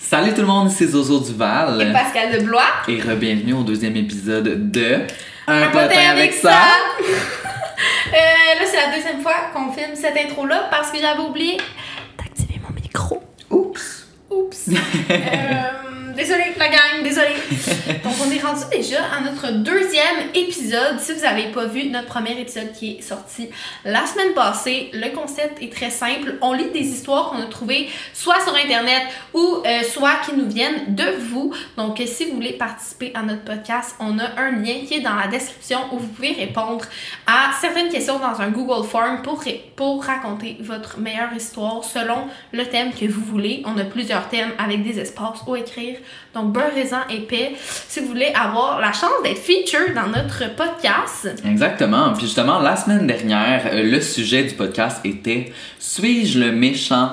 [0.00, 1.82] Salut tout le monde, c'est Zozo Duval.
[1.82, 2.62] Et Pascal de Blois.
[2.86, 5.00] Et re-bienvenue au deuxième épisode de
[5.48, 6.56] Un, potin avec ça.
[8.08, 11.58] Euh, là, c'est la deuxième fois qu'on filme cette intro-là parce que j'avais oublié
[12.16, 13.22] d'activer mon micro.
[13.50, 14.06] Oups.
[14.30, 14.70] Oups.
[15.10, 17.28] Euh, désolé, la gang, désolé.
[18.20, 20.98] On est rendu déjà à notre deuxième épisode.
[20.98, 23.48] Si vous n'avez pas vu notre premier épisode qui est sorti
[23.84, 26.34] la semaine passée, le concept est très simple.
[26.40, 29.02] On lit des histoires qu'on a trouvées soit sur Internet
[29.34, 31.54] ou euh, soit qui nous viennent de vous.
[31.76, 35.00] Donc, euh, si vous voulez participer à notre podcast, on a un lien qui est
[35.00, 36.84] dans la description où vous pouvez répondre
[37.26, 39.44] à certaines questions dans un Google Form pour,
[39.76, 43.62] pour raconter votre meilleure histoire selon le thème que vous voulez.
[43.64, 45.98] On a plusieurs thèmes avec des espaces où écrire.
[46.34, 47.54] Donc, beurre, raisin, épais.
[47.88, 52.12] Si vous voulez avoir la chance d'être featured dans notre podcast, Exactement.
[52.12, 57.12] Puis justement, la semaine dernière, euh, le sujet du podcast était Suis-je le méchant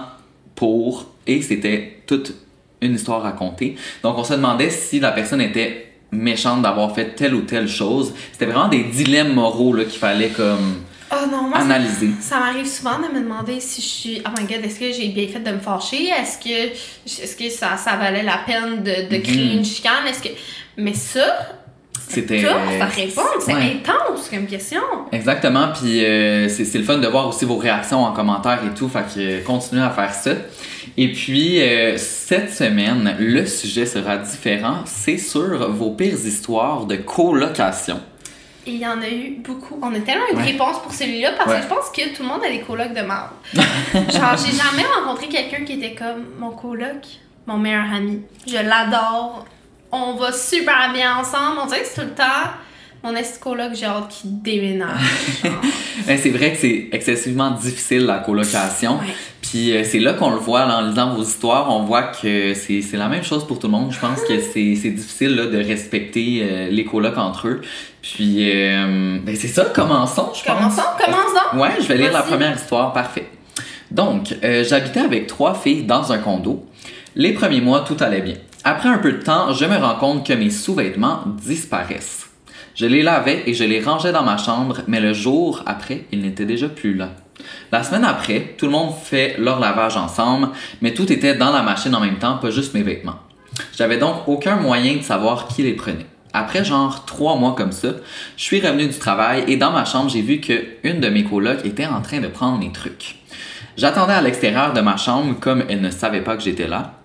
[0.56, 1.06] pour?
[1.28, 2.34] Et c'était toute
[2.82, 3.76] une histoire racontée.
[4.04, 8.14] Donc on se demandait si la personne était méchante d'avoir fait telle ou telle chose.
[8.32, 10.82] C'était vraiment des dilemmes moraux là, qu'il fallait comme
[11.12, 12.10] Oh non, moi, ça- analyser.
[12.20, 14.22] Ça, m'arrive souvent de me demander si je suis.
[14.26, 16.08] Oh my god, est-ce que j'ai bien fait de me fâcher?
[16.10, 16.74] Est-ce que,
[17.24, 19.58] est-ce que ça, ça valait la peine de, de créer Mhm.
[19.60, 20.08] une chicane?
[20.10, 20.30] Est-ce que.
[20.78, 21.50] Mais ça,
[22.08, 23.28] C'était à répondre.
[23.40, 23.78] C'est Ouais.
[23.84, 24.82] intense comme question.
[25.12, 28.88] Exactement, puis euh, c'est le fun de voir aussi vos réactions en commentaire et tout,
[28.90, 30.32] fait que euh, continuez à faire ça.
[30.98, 36.96] Et puis, euh, cette semaine, le sujet sera différent, c'est sur vos pires histoires de
[36.98, 38.00] colocation.
[38.68, 39.78] Et il y en a eu beaucoup.
[39.82, 40.44] On a tellement une Ouais.
[40.44, 41.58] réponse pour celui-là parce Ouais.
[41.58, 43.30] que je pense que tout le monde a des colocs de marde.
[43.54, 46.98] Genre, j'ai jamais rencontré quelqu'un qui était comme mon coloc,
[47.46, 48.22] mon meilleur ami.
[48.48, 49.46] Je l'adore.
[49.98, 51.60] On va super bien ensemble.
[51.64, 52.52] On dirait que c'est tout le temps
[53.06, 55.00] mon ex coloc, j'ai hâte qu'il déménage.
[56.08, 58.94] c'est vrai que c'est excessivement difficile la colocation.
[58.94, 59.14] Ouais.
[59.44, 62.56] Puis euh, c'est là qu'on le voit là, en lisant vos histoires, on voit que
[62.56, 63.92] c'est la même chose pour tout le monde.
[63.92, 67.62] Je pense que c'est difficile là, de respecter euh, les colocs entre eux.
[68.02, 70.58] Puis euh, ben, c'est ça, commençons, je pense.
[70.58, 71.62] Commençons, commence donc.
[71.62, 73.30] Ouais, je vais lire la première histoire, parfait.
[73.92, 76.66] Donc, euh, j'habitais avec trois filles dans un condo.
[77.16, 78.36] Les premiers mois, tout allait bien.
[78.68, 82.32] Après un peu de temps, je me rends compte que mes sous-vêtements disparaissent.
[82.74, 86.20] Je les lavais et je les rangeais dans ma chambre, mais le jour après, ils
[86.20, 87.12] n'étaient déjà plus là.
[87.72, 90.50] La semaine après, tout le monde fait leur lavage ensemble,
[90.82, 93.20] mais tout était dans la machine en même temps, pas juste mes vêtements.
[93.78, 96.08] J'avais donc aucun moyen de savoir qui les prenait.
[96.34, 97.90] Après genre trois mois comme ça,
[98.36, 100.54] je suis revenu du travail et dans ma chambre, j'ai vu que
[100.84, 103.18] une de mes colocs était en train de prendre mes trucs.
[103.78, 106.96] J'attendais à l'extérieur de ma chambre comme elle ne savait pas que j'étais là.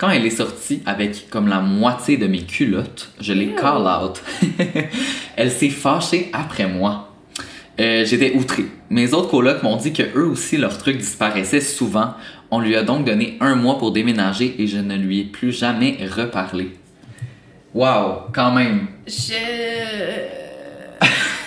[0.00, 4.22] Quand elle est sortie avec comme la moitié de mes culottes, je l'ai call out.
[5.36, 7.12] elle s'est fâchée après moi.
[7.78, 8.64] Euh, J'étais outré.
[8.88, 12.14] Mes autres colocs m'ont dit que eux aussi leurs trucs disparaissaient souvent.
[12.50, 15.52] On lui a donc donné un mois pour déménager et je ne lui ai plus
[15.52, 16.70] jamais reparlé.
[17.74, 18.86] Wow, quand même.
[19.06, 19.34] Je.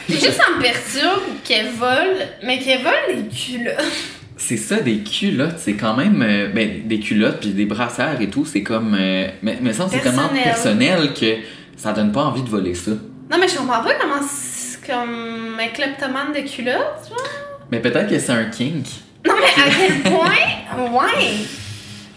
[0.07, 4.22] Juste ça me perturbe qu'elle vole, mais qu'elle vole les culottes.
[4.45, 6.21] C'est ça, des culottes, c'est quand même.
[6.21, 8.93] euh, ben, des culottes puis des brassières et tout, c'est comme.
[8.99, 11.13] euh, mais, mais ça, c'est tellement Personnel.
[11.13, 11.37] que
[11.77, 12.91] ça donne pas envie de voler ça.
[12.91, 17.23] Non, mais je comprends pas comment c'est comme un kleptomane de culottes, tu vois.
[17.71, 18.85] Mais peut-être que c'est un kink.
[19.25, 20.91] Non, mais à quel point?
[20.91, 21.35] Ouais!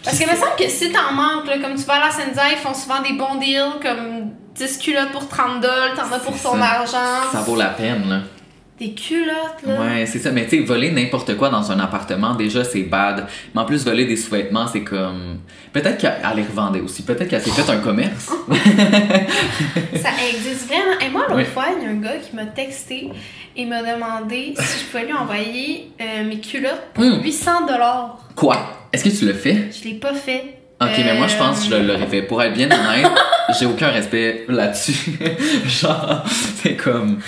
[0.03, 2.43] Parce que me semble que si t'en manques, là, comme tu vas à la Senza,
[2.51, 6.39] ils font souvent des bons deals, comme 10 culottes pour 30 dollars, t'en as pour
[6.41, 7.29] ton argent.
[7.31, 8.19] Ça vaut la peine, là.
[8.79, 9.79] Des culottes, là.
[9.81, 10.29] Ouais, c'est ça.
[10.31, 13.25] Mais tu sais, voler n'importe quoi dans un appartement, déjà, c'est bad.
[13.55, 15.39] Mais en plus, voler des sous-vêtements, c'est comme.
[15.73, 17.01] Peut-être qu'elle les revendait aussi.
[17.03, 18.29] Peut-être qu'elle s'est fait un commerce.
[19.95, 20.99] Ça existe vraiment.
[21.05, 21.45] Et moi, l'autre Oui.
[21.45, 23.09] fois, il y a un gars qui m'a texté
[23.55, 27.21] et m'a demandé si je pouvais lui envoyer euh, mes culottes pour Hmm.
[27.23, 28.19] 800 dollars.
[28.35, 28.57] Quoi?
[28.93, 29.69] Est-ce que tu le fais?
[29.71, 30.56] Je l'ai pas fait.
[30.79, 32.21] Ok, mais moi, je pense que je Euh, l'aurais fait.
[32.21, 33.11] Pour être bien honnête,
[33.59, 35.17] j'ai aucun respect là-dessus.
[35.65, 36.23] Genre,
[36.61, 37.19] c'est comme.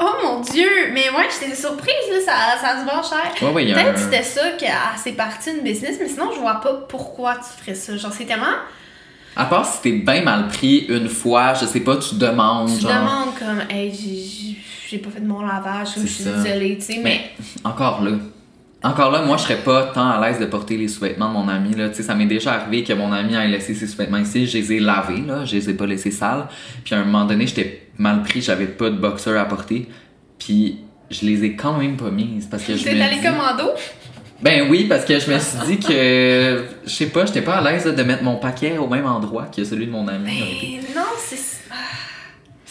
[0.00, 0.68] Oh mon dieu!
[0.94, 3.32] Mais ouais, j'étais surprise, là, ça, ça se vend cher.
[3.42, 6.30] Ouais, ouais, Peut-être un- que c'était ça que ah, c'est parti une business, mais sinon,
[6.34, 7.96] je vois pas pourquoi tu ferais ça.
[7.98, 8.46] Genre, c'est tellement.
[9.38, 12.74] À part si t'es bien mal pris une fois, je sais pas, tu demandes.
[12.74, 12.92] Tu genre.
[12.92, 13.92] demandes comme, hey,
[14.90, 17.02] j'ai- pas fait de mon lavage, je suis désolée, tu sais, mais.
[17.04, 17.30] Mais
[17.64, 18.12] encore là.
[18.86, 21.48] Encore là, moi, je serais pas tant à l'aise de porter les sous-vêtements de mon
[21.48, 21.74] ami.
[21.74, 21.88] Là.
[21.88, 24.46] Tu sais, ça m'est déjà arrivé que mon ami ait laissé ses sous-vêtements ici.
[24.46, 25.44] Je les ai lavés, là.
[25.44, 26.46] Je les ai pas laissés sales.
[26.84, 28.40] Puis à un moment donné, j'étais mal pris.
[28.42, 29.88] J'avais pas de boxer à porter.
[30.38, 30.78] Puis
[31.10, 33.70] je les ai quand même pas mises parce que je T'es allé dis- commando?
[34.42, 36.64] Ben oui, parce que je me suis dit que...
[36.84, 39.64] Je sais pas, j'étais pas à l'aise de mettre mon paquet au même endroit que
[39.64, 40.30] celui de mon ami.
[40.30, 40.80] en réalité.
[40.88, 41.36] Mais non, c'est.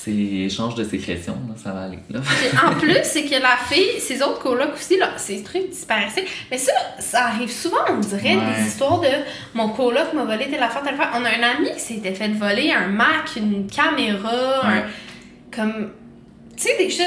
[0.05, 1.97] C'est échange de sécrétion, là, ça va aller.
[2.11, 2.19] Là.
[2.67, 6.25] En plus, c'est que la fille, ses autres colocs aussi, là, ces trucs disparaissaient.
[6.51, 8.41] Mais ça, ça arrive souvent, on dirait, Ouais.
[8.61, 9.07] des histoires de
[9.55, 11.09] mon coloc m'a volé telle affaire, telle affaire.
[11.15, 14.83] On a un ami qui s'était fait voler un Mac, une caméra, un-
[15.51, 15.89] comme.
[16.55, 17.03] Tu sais, déjà,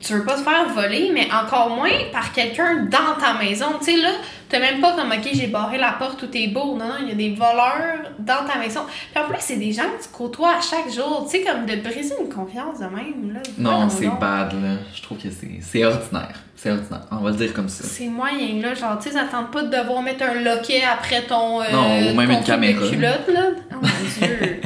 [0.00, 3.66] tu veux pas te faire voler, mais encore moins par quelqu'un dans ta maison.
[3.78, 4.10] Tu sais, là,
[4.52, 6.76] t'as même pas comme, ok, j'ai barré la porte, tout est beau.
[6.76, 8.82] Non, non, il y a des voleurs dans ta maison.
[9.12, 11.26] Puis en plus, c'est des gens que tu côtoies à chaque jour.
[11.28, 13.40] Tu sais, comme de briser une confiance de même, là.
[13.58, 14.76] Non, c'est bad, là.
[14.94, 16.34] Je trouve que c'est ordinaire.
[16.54, 17.00] C'est ordinaire.
[17.10, 17.82] On va le dire comme ça.
[17.84, 18.74] C'est moyen, là.
[18.74, 19.18] Genre, tu sais,
[19.52, 21.60] pas de devoir mettre un loquet après ton.
[21.60, 22.88] euh, Non, ou même ton une caméra.
[22.88, 23.46] Culotte, là.
[23.72, 23.88] Oh mon
[24.26, 24.60] dieu.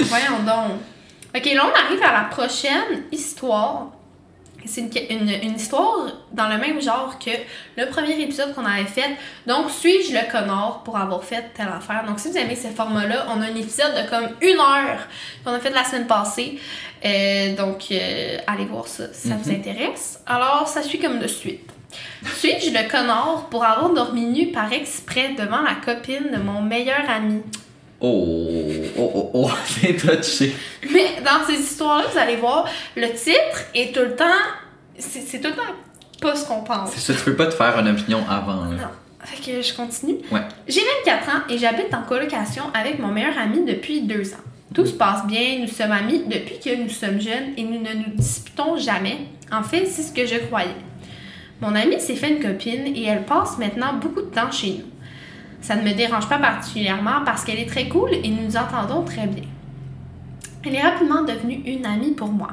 [0.00, 0.78] Voyons donc.
[1.36, 3.88] Ok, là, on arrive à la prochaine histoire.
[4.66, 7.30] C'est une, une, une histoire dans le même genre que
[7.76, 9.16] le premier épisode qu'on avait fait.
[9.46, 12.04] Donc, suis-je le connard pour avoir fait telle affaire?
[12.06, 14.98] Donc, si vous aimez ce format-là, on a un épisode de comme une heure
[15.44, 16.58] qu'on a fait la semaine passée.
[17.04, 20.20] Euh, donc, euh, allez voir ça si ça vous intéresse.
[20.26, 21.70] Alors, ça suit comme de suite.
[22.36, 27.08] Suis-je le connard pour avoir dormi nu par exprès devant la copine de mon meilleur
[27.08, 27.42] ami?
[28.00, 28.64] Oh,
[28.96, 30.54] oh, oh, oh, c'est touché.
[30.92, 32.66] Mais dans ces histoires-là, vous allez voir,
[32.96, 34.24] le titre est tout le temps.
[34.98, 35.74] C'est tout le temps
[36.20, 36.90] pas ce qu'on pense.
[36.92, 38.64] C'est ça, tu peux pas te faire une opinion avant.
[38.64, 38.76] Là.
[38.76, 38.88] Non.
[39.24, 40.18] Fait que je continue.
[40.30, 40.40] Ouais.
[40.66, 44.44] J'ai 24 ans et j'habite en colocation avec mon meilleur ami depuis deux ans.
[44.74, 47.94] Tout se passe bien, nous sommes amis depuis que nous sommes jeunes et nous ne
[47.94, 49.18] nous disputons jamais.
[49.50, 50.74] En fait, c'est ce que je croyais.
[51.60, 54.84] Mon ami s'est fait une copine et elle passe maintenant beaucoup de temps chez nous.
[55.60, 59.02] Ça ne me dérange pas particulièrement parce qu'elle est très cool et nous nous entendons
[59.02, 59.44] très bien.
[60.64, 62.50] Elle est rapidement devenue une amie pour moi.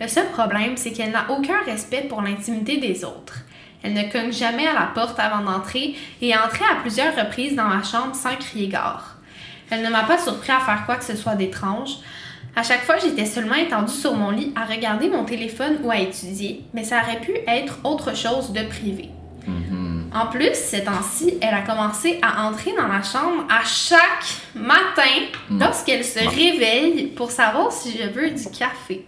[0.00, 3.38] Le seul problème, c'est qu'elle n'a aucun respect pour l'intimité des autres.
[3.82, 7.54] Elle ne cogne jamais à la porte avant d'entrer et est entrée à plusieurs reprises
[7.54, 9.18] dans ma chambre sans crier gare.
[9.70, 11.98] Elle ne m'a pas surpris à faire quoi que ce soit d'étrange.
[12.56, 15.98] À chaque fois, j'étais seulement étendue sur mon lit à regarder mon téléphone ou à
[15.98, 19.10] étudier, mais ça aurait pu être autre chose de privé.
[20.14, 25.02] En plus, ces temps-ci, elle a commencé à entrer dans ma chambre à chaque matin
[25.50, 29.04] lorsqu'elle se réveille pour savoir si je veux du café.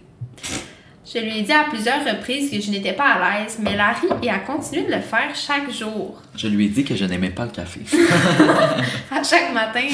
[1.05, 4.09] Je lui ai dit à plusieurs reprises que je n'étais pas à l'aise, mais ri
[4.21, 6.21] et a continué de le faire chaque jour.
[6.35, 7.79] Je lui ai dit que je n'aimais pas le café.
[9.09, 9.87] À chaque matin,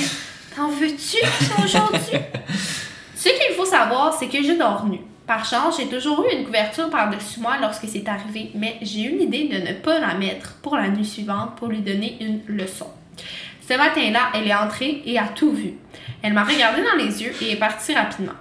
[0.55, 1.17] t'en veux-tu
[1.63, 2.17] aujourd'hui?
[3.15, 5.01] Ce qu'il faut savoir, c'est que je dors nue.
[5.25, 9.17] Par chance, j'ai toujours eu une couverture par-dessus moi lorsque c'est arrivé, mais j'ai eu
[9.17, 12.87] l'idée de ne pas la mettre pour la nuit suivante pour lui donner une leçon.
[13.67, 15.75] Ce matin-là, elle est entrée et a tout vu.
[16.21, 18.33] Elle m'a regardé dans les yeux et est partie rapidement.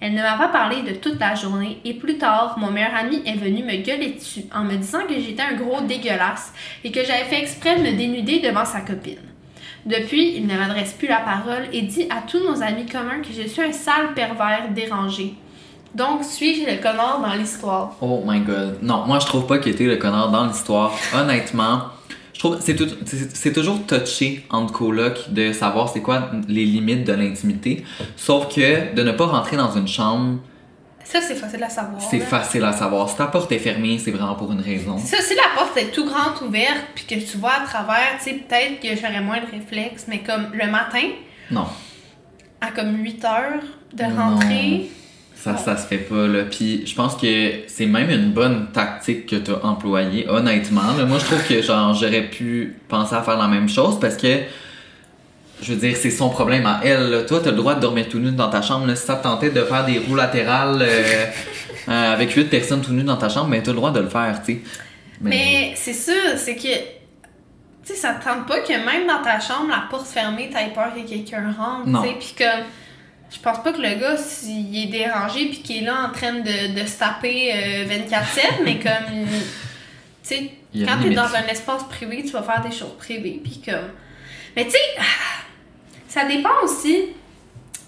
[0.00, 3.22] Elle ne m'a pas parlé de toute la journée et plus tard, mon meilleur ami
[3.24, 7.04] est venu me gueuler dessus en me disant que j'étais un gros dégueulasse et que
[7.04, 9.20] j'avais fait exprès de me dénuder devant sa copine.
[9.86, 13.32] Depuis, il ne m'adresse plus la parole et dit à tous nos amis communs que
[13.32, 15.34] je suis un sale pervers dérangé.
[15.94, 17.94] Donc, suis-je le connard dans l'histoire?
[18.00, 18.78] Oh my god.
[18.82, 20.92] Non, moi je trouve pas qu'il était le connard dans l'histoire.
[21.14, 21.82] Honnêtement,
[22.32, 22.88] je trouve c'est tout-
[23.32, 27.84] c'est toujours touché entre colocs de savoir c'est quoi les limites de l'intimité.
[28.16, 30.38] Sauf que de ne pas rentrer dans une chambre,
[31.04, 32.00] Ça, c'est facile à savoir.
[32.00, 33.08] c'est facile à savoir.
[33.08, 34.98] Si ta porte est fermée, c'est vraiment pour une raison.
[34.98, 38.24] Ça, si la porte est tout grande ouverte puis que tu vois à travers, tu
[38.30, 41.06] sais, peut-être que j'aurais moins de réflexes, mais comme le matin,
[41.52, 41.66] Non.
[42.60, 44.38] à comme 8 heures de Non.
[45.44, 46.44] Ça, ça se fait pas, là.
[46.44, 50.94] Puis je pense que c'est même une bonne tactique que t'as employée, honnêtement.
[50.96, 51.04] là.
[51.04, 54.38] Moi, je trouve que, genre, j'aurais pu penser à faire la même chose parce que,
[55.60, 57.10] je veux dire, c'est son problème à elle.
[57.10, 57.22] là.
[57.24, 58.86] Toi, t'as le droit de dormir tout nu dans ta chambre.
[58.86, 58.96] Là.
[58.96, 61.26] Si ça te tentait de faire des roues latérales euh,
[61.88, 64.08] euh, avec huit personnes tout nues dans ta chambre, ben, t'as le droit de le
[64.08, 64.60] faire, tu sais.
[65.20, 66.62] Mais c'est ça, c'est que.
[66.62, 70.72] Tu sais, ça te tente pas que même dans ta chambre, la porte fermée, t'aies
[70.74, 72.14] peur que quelqu'un rentre, tu sais.
[72.18, 72.64] Puis comme.
[73.34, 76.34] Je pense pas que le gars, s'il est dérangé puis qu'il est là en train
[76.34, 79.26] de, de se taper euh, 24-7, mais comme.
[80.22, 80.50] Tu sais,
[80.86, 83.40] quand t'es dans un espace privé, tu vas faire des choses privées.
[83.42, 83.90] Puis comme.
[84.54, 84.78] Mais tu sais,
[86.08, 87.06] ça dépend aussi.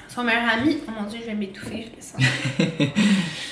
[0.09, 0.79] Son meilleur ami.
[0.89, 2.89] Oh mon dieu, je vais m'étouffer, je vais sentir.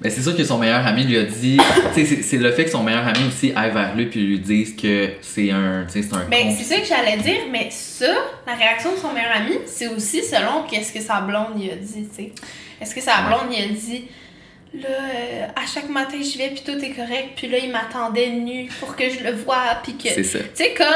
[0.00, 1.56] Ben, c'est sûr que son meilleur ami lui a dit.
[1.94, 5.10] c'est- le fait que son meilleur ami aussi aille vers lui puis lui dise que
[5.22, 5.84] c'est un.
[5.88, 6.24] C'est un.
[6.30, 8.12] Ben, c'est ça que j'allais dire, mais ça,
[8.46, 11.76] la réaction de son meilleur ami, c'est aussi selon qu'est-ce que sa blonde lui a
[11.76, 12.32] dit, tu sais.
[12.80, 14.04] Est-ce que sa blonde lui a dit,
[14.82, 18.30] là, euh, à chaque matin, je vais, puis tout est correct, puis là, il m'attendait
[18.30, 20.08] nu pour que je le voie, puis que...
[20.08, 20.38] C'est ça.
[20.38, 20.86] Tu sais, comme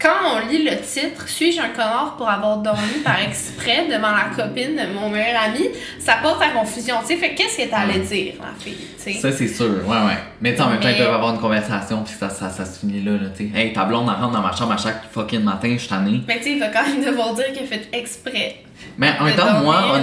[0.00, 4.34] quand on lit le titre, Suis-je un connard pour avoir dormi par exprès devant la
[4.34, 7.16] copine de mon meilleur ami, ça porte à confusion, tu sais.
[7.16, 9.20] Fait qu'est-ce que t'allais dire, la fille, tu sais?
[9.20, 10.18] Ça, c'est sûr, ouais, ouais.
[10.40, 12.64] Mais tu sais, en même temps, ils peuvent avoir une conversation, puis ça, ça, ça
[12.64, 13.58] se finit là, là, tu sais.
[13.58, 16.20] Hey, ta blonde, elle rentre dans ma chambre à chaque fucking matin, je suis tanné.
[16.26, 18.56] Mais tu sais, il va quand même devoir dire qu'il a fait exprès.
[18.98, 19.98] Mais en même temps, moi,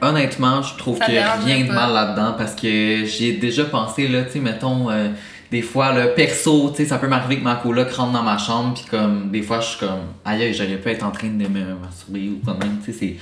[0.00, 3.64] honnêtement, je trouve qu'il n'y a rien de mal là-dedans parce que j'y ai déjà
[3.64, 5.08] pensé, là, tu sais, mettons, euh,
[5.50, 8.36] des fois, le perso, tu sais, ça peut m'arriver que ma coloc rentre dans ma
[8.36, 11.28] chambre, puis comme, des fois, je suis comme, aïe, aïe, j'aurais pu être en train
[11.28, 13.16] de me masturber ou quand même, tu sais, c'est.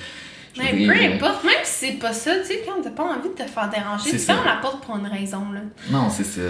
[0.58, 3.28] Mais peu euh, importe, même si c'est pas ça, tu sais, quand t'as pas envie
[3.28, 5.60] de te faire déranger, tu fermes la porte pour une raison, là.
[5.90, 6.40] Non, c'est ça.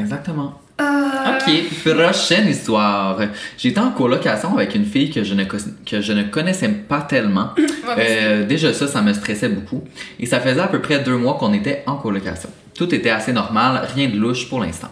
[0.00, 0.60] Exactement.
[0.80, 0.84] Euh,
[1.26, 1.52] Ok,
[1.84, 3.18] prochaine histoire.
[3.58, 7.50] J'étais en colocation avec une fille que je ne, que je ne connaissais pas tellement.
[7.98, 9.82] Euh, déjà ça, ça me stressait beaucoup.
[10.20, 12.48] Et ça faisait à peu près deux mois qu'on était en colocation.
[12.72, 14.90] Tout était assez normal, rien de louche pour l'instant.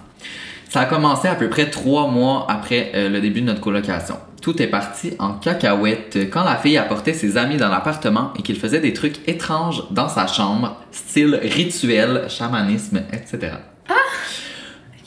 [0.69, 4.17] Ça a commencé à peu près trois mois après euh, le début de notre colocation.
[4.43, 8.59] Tout est parti en cacahuète quand la fille apportait ses amis dans l'appartement et qu'il
[8.59, 13.53] faisait des trucs étranges dans sa chambre, style rituel, chamanisme, etc.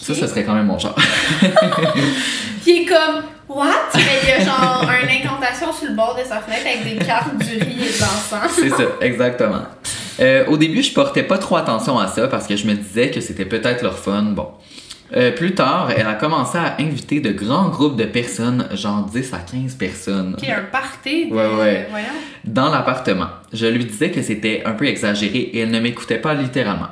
[0.02, 0.96] Ça, ce serait quand même mon genre.
[2.64, 3.68] Qui est comme, what?
[3.96, 7.06] Mais il y a genre une incantation sur le bord de sa fenêtre avec des
[7.06, 8.52] cartes du riz et de l'encens.
[8.56, 9.62] C'est ça, exactement.
[10.20, 13.12] Euh, au début, je portais pas trop attention à ça parce que je me disais
[13.12, 14.24] que c'était peut-être leur fun.
[14.24, 14.48] Bon.
[15.16, 19.34] Euh, plus tard, elle a commencé à inviter de grands groupes de personnes, genre 10
[19.34, 21.36] à 15 personnes, Qui un party de...
[21.36, 21.88] Ouais, ouais.
[21.90, 22.06] Voyons.
[22.46, 23.28] dans l'appartement.
[23.52, 26.88] Je lui disais que c'était un peu exagéré et elle ne m'écoutait pas littéralement.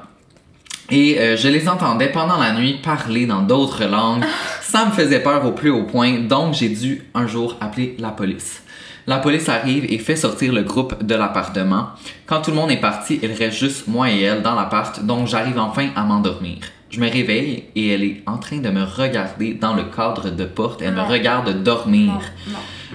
[0.91, 4.23] Et euh, je les entendais pendant la nuit parler dans d'autres langues.
[4.61, 8.09] Ça me faisait peur au plus haut point, donc j'ai dû un jour appeler la
[8.09, 8.63] police.
[9.05, 11.89] La police arrive et fait sortir le groupe de l'appartement.
[12.25, 15.27] Quand tout le monde est parti, il reste juste moi et elle dans l'appart, donc
[15.27, 16.57] j'arrive enfin à m'endormir.
[16.89, 20.45] Je me réveille et elle est en train de me regarder dans le cadre de
[20.45, 20.81] porte.
[20.81, 22.13] Elle me regarde dormir.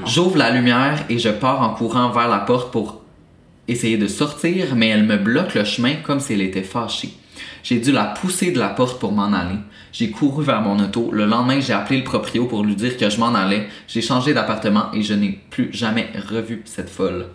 [0.05, 3.03] J'ouvre la lumière et je pars en courant vers la porte pour
[3.69, 7.11] essayer de sortir, mais elle me bloque le chemin comme si elle était fâchée.
[7.63, 9.59] J'ai dû la pousser de la porte pour m'en aller.
[9.93, 11.11] J'ai couru vers mon auto.
[11.13, 13.69] Le lendemain, j'ai appelé le proprio pour lui dire que je m'en allais.
[13.87, 17.29] J'ai changé d'appartement et je n'ai plus jamais revu cette folle.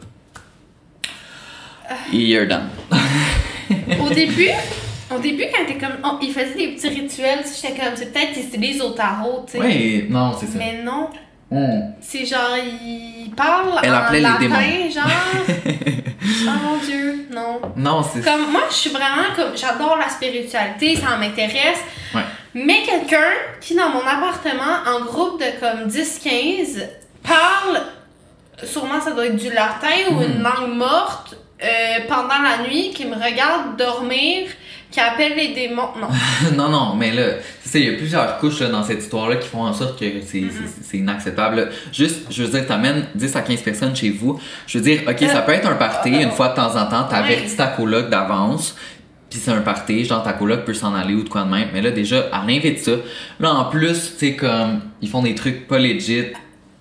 [2.11, 2.69] You're done.
[3.99, 4.49] Au début,
[5.15, 5.97] au début, quand t'es comme...
[6.03, 9.53] oh, il faisait des petits rituels, j'étais comme, c'est peut-être qu'il utilise au tarot, tu
[9.53, 9.59] sais.
[9.59, 10.57] Oui, non, c'est ça.
[10.57, 11.09] Mais non,
[11.51, 11.93] Hmm.
[11.99, 14.91] c'est genre, il parle Elle en les latin, démons.
[14.91, 15.03] genre...
[15.47, 17.59] oh mon Dieu, non.
[17.75, 21.79] Non, c'est Comme moi, je suis vraiment comme j'adore la spiritualité, ça m'intéresse.
[22.13, 22.21] Ouais.
[22.53, 26.83] Mais quelqu'un qui dans mon appartement en groupe de comme 10-15
[27.23, 27.81] parle
[28.63, 31.67] sûrement ça doit être du latin ou une langue morte euh,
[32.07, 34.47] pendant la nuit qui me regarde dormir,
[34.89, 35.89] qui appelle les démons.
[35.99, 36.07] Non.
[36.55, 37.33] non, non, mais là,
[37.69, 40.05] ça, il y a plusieurs couches là, dans cette histoire-là qui font en sorte que
[40.25, 40.43] c'est
[40.81, 41.55] c'est inacceptable.
[41.55, 41.65] là.
[41.91, 44.39] Juste, je veux dire, t'amènes 10 à 15 personnes chez vous.
[44.67, 47.03] Je veux dire, ok, ça peut être un party une fois de temps en temps,
[47.03, 48.75] t'avertis ta coloc d'avance.
[49.29, 51.69] Puis c'est un party, genre ta coloc peut s'en aller ou de quoi de même.
[51.71, 52.93] Mais là, déjà, elle invite ça.
[53.39, 56.25] Là, en plus, tu sais, comme, ils font des trucs pas legit.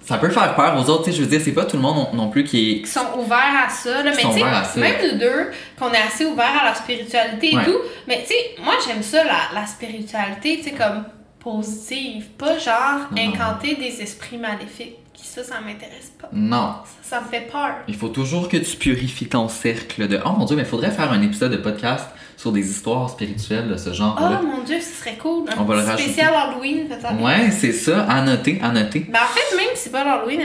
[0.09, 1.83] Ça peut faire peur aux autres, tu sais, je veux dire, c'est pas tout le
[1.83, 2.81] monde non, non plus qui est...
[2.83, 4.03] qui sont ouverts à ça.
[4.03, 4.11] Là.
[4.17, 7.65] Mais tu sais, même nous deux, qu'on est assez ouverts à la spiritualité et Ouais.
[7.65, 7.79] tout.
[8.07, 11.05] Mais tu sais, moi j'aime ça, la, la spiritualité, tu sais, comme
[11.41, 12.25] positive.
[12.39, 13.33] Pas genre Non, non.
[13.35, 14.97] incanter des esprits maléfiques.
[15.43, 16.29] Ça, ça m'intéresse pas.
[16.33, 16.75] Non.
[17.03, 17.77] Ça, ça me fait peur.
[17.87, 20.19] Il faut toujours que tu purifies ton cercle de.
[20.25, 23.69] Oh mon dieu, mais il faudrait faire un épisode de podcast sur des histoires spirituelles
[23.69, 24.41] de ce Oh genre-là.
[24.43, 25.49] mon dieu, ce serait cool.
[25.51, 26.05] Un On va le rajouter.
[26.05, 27.21] spécial Halloween, peut-être.
[27.21, 28.03] ouais, c'est ça.
[28.05, 29.07] À noter, à noter.
[29.09, 30.41] Ben, en fait, même si c'est pas l'Halloween,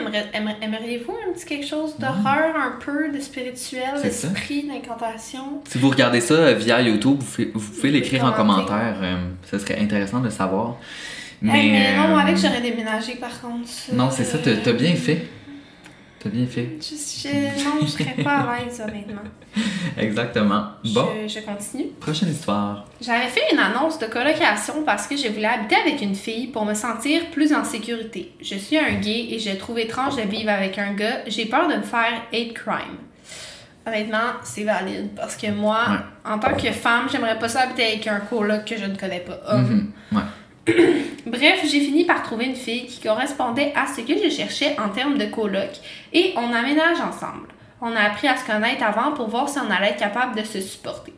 [0.61, 5.61] aimeriez-vous un petit quelque chose d'horreur, un peu de spirituel, d'esprit, d'incantation?
[5.69, 8.95] Si vous regardez ça euh, via YouTube, vous pouvez, vous pouvez l'écrire en commentaire.
[9.01, 9.15] euh,
[9.51, 10.77] ce serait intéressant de savoir.
[11.43, 13.67] Mais, Mais, mais non, euh, moi, avec, j'aurais déménagé par contre.
[13.91, 15.27] Non, c'est ça, t'as bien fait.
[16.19, 16.77] T'as bien fait.
[16.79, 19.21] Je, je- non, je serais pas à l'aise, honnêtement.
[19.97, 20.67] Exactement.
[20.85, 21.87] Bon, Je, je continue.
[21.99, 22.85] prochaine histoire.
[23.01, 26.63] J'avais fait une annonce de colocation parce que je voulais habiter avec une fille pour
[26.65, 28.31] me sentir plus en sécurité.
[28.41, 31.23] Je suis un gay et je trouve étrange de vivre avec un gars.
[31.27, 32.97] J'ai peur de me faire hate crime.
[33.85, 35.83] Honnêtement, c'est valide parce que moi,
[36.23, 39.19] en tant que femme, j'aimerais pas ça habiter avec un coloc que je ne connais
[39.19, 39.41] pas.
[39.49, 39.61] homme.
[40.09, 40.23] Mhm, Ouais.
[41.25, 44.89] Bref, j'ai fini par trouver une fille qui correspondait à ce que je cherchais en
[44.89, 45.69] termes de coloc
[46.13, 47.49] et on aménage ensemble.
[47.81, 50.45] On a appris à se connaître avant pour voir si on allait être capable de
[50.45, 51.13] se supporter.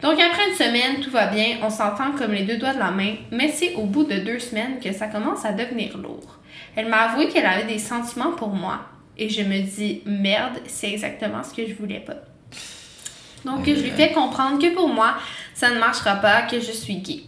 [0.00, 2.90] Donc après une semaine, tout va bien, on s'entend comme les deux doigts de la
[2.90, 6.38] main, mais c'est au bout de deux semaines que ça commence à devenir lourd.
[6.76, 8.80] Elle m'a avoué qu'elle avait des sentiments pour moi
[9.18, 12.16] et je me dis merde, c'est exactement ce que je voulais pas.
[13.44, 15.14] Donc je lui fais comprendre que pour moi,
[15.54, 17.24] ça ne marchera pas, que je suis gay.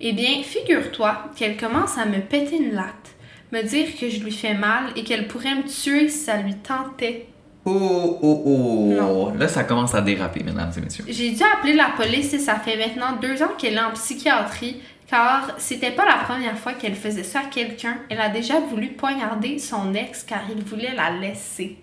[0.00, 3.14] Eh bien, figure-toi qu'elle commence à me péter une latte,
[3.52, 6.54] me dire que je lui fais mal et qu'elle pourrait me tuer si ça lui
[6.56, 7.26] tentait.
[7.64, 8.94] Oh, oh, oh.
[8.94, 9.34] Non.
[9.34, 11.04] Là, ça commence à déraper, mesdames et messieurs.
[11.08, 14.80] J'ai dû appeler la police et ça fait maintenant deux ans qu'elle est en psychiatrie
[15.08, 17.98] car c'était pas la première fois qu'elle faisait ça à quelqu'un.
[18.08, 21.76] Elle a déjà voulu poignarder son ex car il voulait la laisser.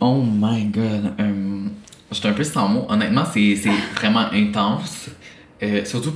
[0.00, 1.14] Oh my god.
[1.18, 1.66] Euh,
[2.10, 2.86] J'étais un peu sans mots.
[2.88, 3.54] Honnêtement, c'est
[3.94, 5.08] vraiment intense.
[5.62, 6.12] Euh, surtout,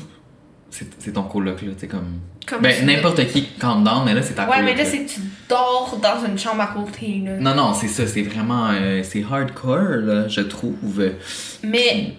[0.70, 1.72] c'est ton coloc, là.
[1.76, 2.20] C'est comme.
[2.46, 4.64] Comme ben, tu- n'importe qui down, mais là, c'est ta Ouais, coloc.
[4.64, 7.36] mais là, c'est que tu dors dans une chambre à côté, là.
[7.38, 8.06] Non, non, c'est ça.
[8.06, 8.68] C'est vraiment.
[8.72, 11.10] euh, c'est hardcore, là, je trouve.
[11.62, 12.14] Mais.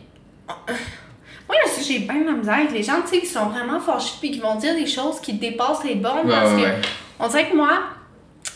[0.48, 3.80] Moi, là, j'ai bien de la misère avec les gens, tu sais, qui sont vraiment
[3.80, 6.65] fâchés puis qui vont dire des choses qui dépassent les bornes Ouais, parce ouais, que.
[6.65, 6.82] ouais.
[7.20, 7.80] On dirait que moi,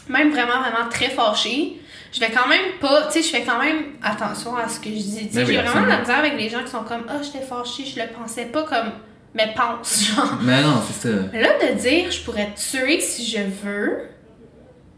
[0.10, 1.80] même vraiment, vraiment très fâchée,
[2.18, 3.04] je vais quand même pas.
[3.12, 5.30] Tu sais, je fais quand même attention à ce que je dis.
[5.34, 7.46] Ben oui, j'ai vraiment de la misère avec les gens qui sont comme, ah, j'étais
[7.46, 8.92] fâchée, je le pensais pas comme.
[9.36, 10.40] Mais pense, genre.
[10.42, 11.16] Mais non, c'est ça.
[11.32, 14.00] Mais là, de dire, je pourrais te tuer si je veux.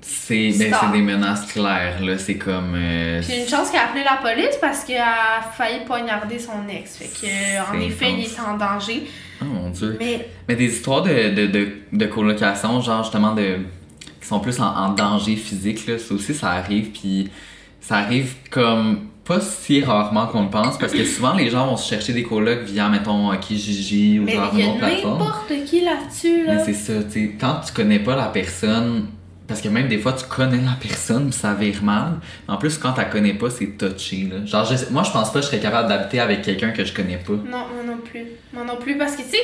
[0.01, 2.17] C'est ben, des menaces claires, là.
[2.17, 2.73] C'est comme.
[2.75, 6.67] euh, Puis une chance qu'elle a appelé la police parce qu'elle a failli poignarder son
[6.69, 6.95] ex.
[6.95, 9.03] Fait que, en C'est effet, il est en danger.
[9.41, 9.97] Oh mon dieu.
[9.99, 13.57] Mais Mais des histoires de, de, de, de colocation, genre justement de.
[14.29, 17.29] Sont plus en, en danger physique, là, ça aussi ça arrive, puis
[17.81, 21.77] ça arrive comme pas si rarement qu'on le pense, parce que souvent les gens vont
[21.77, 25.19] se chercher des colocs via, mettons, euh, Kijiji ou Mais genre une autre plateforme.
[25.19, 26.53] n'importe qui là-dessus, là.
[26.55, 29.05] Mais c'est ça, tu sais, quand tu connais pas la personne,
[29.47, 32.13] parce que même des fois tu connais la personne, ça vire mal.
[32.47, 34.43] En plus, quand tu la connais pas, c'est touché, là.
[34.45, 36.91] Genre, je- moi je pense pas que je serais capable d'habiter avec quelqu'un que je
[36.93, 37.33] connais pas.
[37.33, 38.25] Non, moi non plus.
[38.51, 39.37] Moi non plus, parce que, tu sais,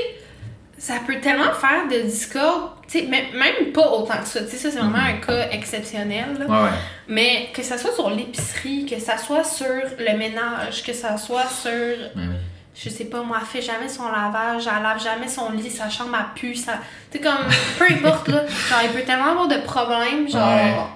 [0.78, 4.42] ça peut tellement faire de discorde, même, pas autant que ça.
[4.42, 6.46] Tu sais, ça, c'est vraiment un cas exceptionnel, là.
[6.46, 6.78] Ouais, ouais.
[7.08, 11.48] Mais que ça soit sur l'épicerie, que ça soit sur le ménage, que ça soit
[11.48, 12.24] sur, Ouais,
[12.76, 15.90] je sais pas, moi, elle fait jamais son lavage, elle lave jamais son lit, sa
[15.90, 16.74] chambre a pu, ça.
[17.10, 17.46] Tu sais, comme,
[17.80, 18.46] peu importe, là.
[18.70, 20.90] Genre, il peut tellement avoir de problèmes, genre,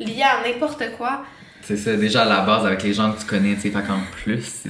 [0.00, 1.24] liés à n'importe quoi.
[1.62, 3.82] C'est ça, déjà à la base avec les gens que tu connais, tu sais, fait
[3.86, 4.64] qu'en plus,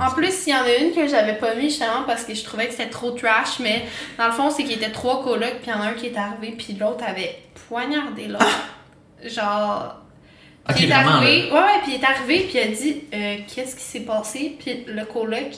[0.00, 2.44] En plus, il y en a une que j'avais pas mis justement parce que je
[2.44, 3.84] trouvais que c'était trop trash, mais
[4.18, 5.92] dans le fond, c'est qu'il y était trois colocs, puis il y en a un
[5.94, 8.46] qui est arrivé, puis l'autre avait poignardé l'autre.
[9.24, 9.96] Genre.
[10.68, 13.02] Ok, Puis il est arrivé, ouais, ouais, puis il est arrivé, puis il a dit
[13.12, 15.50] euh, Qu'est-ce qui s'est passé Puis le coloc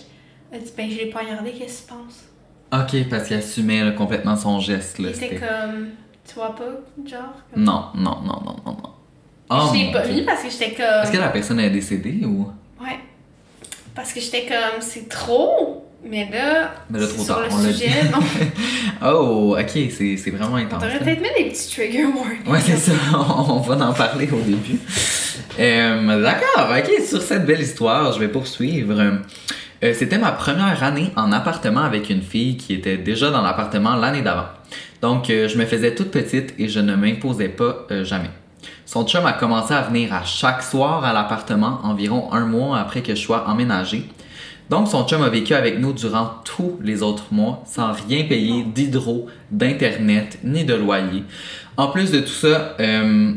[0.53, 2.25] a dit Ben, je l'ai poignardé, qu'est-ce que tu penses?
[2.73, 4.99] Ok, parce qu'il assumait là, complètement son geste.
[4.99, 5.91] Là, c'était- comme
[6.27, 6.65] Tu vois pas,
[7.07, 8.91] genre comme- Non, non, non, non, non, non.
[9.51, 11.03] Oh, Je l'ai pas mis parce que j'étais comme.
[11.03, 12.51] Est-ce que la personne est décédée ou?
[12.81, 12.99] Ouais.
[13.95, 15.81] Parce que j'étais comme C'est trop?
[16.07, 18.19] Mais là, Mais là, c'est trop sur tard, le on sujet, non.
[19.11, 20.83] Oh, ok, c'est c'est vraiment On intense.
[20.83, 21.05] devrait là.
[21.05, 22.47] peut-être mettre des petits trigger warnings.
[22.47, 24.79] Ouais, c'est ça, on va en parler au début.
[25.59, 28.95] Euh, D'accord, ok, sur cette belle histoire, je vais poursuivre.
[29.83, 33.97] Euh, C'était ma première année en appartement avec une fille qui était déjà dans l'appartement
[33.97, 34.49] l'année d'avant.
[35.01, 38.31] Donc, euh, je me faisais toute petite et je ne m'imposais pas jamais.
[38.87, 43.03] Son chum a commencé à venir à chaque soir à l'appartement environ un mois après
[43.03, 44.09] que je sois emménagé.
[44.71, 48.63] Donc, son chum a vécu avec nous durant tous les autres mois sans rien payer
[48.63, 51.25] d'hydro, d'internet, ni de loyer.
[51.77, 53.35] En plus de tout ça, euh,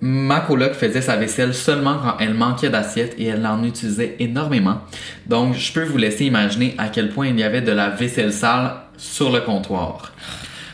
[0.00, 4.80] ma coloc faisait sa vaisselle seulement quand elle manquait d'assiettes et elle en utilisait énormément.
[5.26, 8.32] Donc, je peux vous laisser imaginer à quel point il y avait de la vaisselle
[8.32, 10.12] sale sur le comptoir.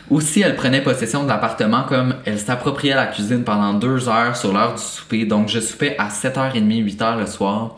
[0.09, 4.51] Aussi, elle prenait possession de l'appartement comme elle s'appropriait la cuisine pendant deux heures sur
[4.51, 5.25] l'heure du souper.
[5.25, 7.75] Donc, je soupais à 7h30, 8h le soir.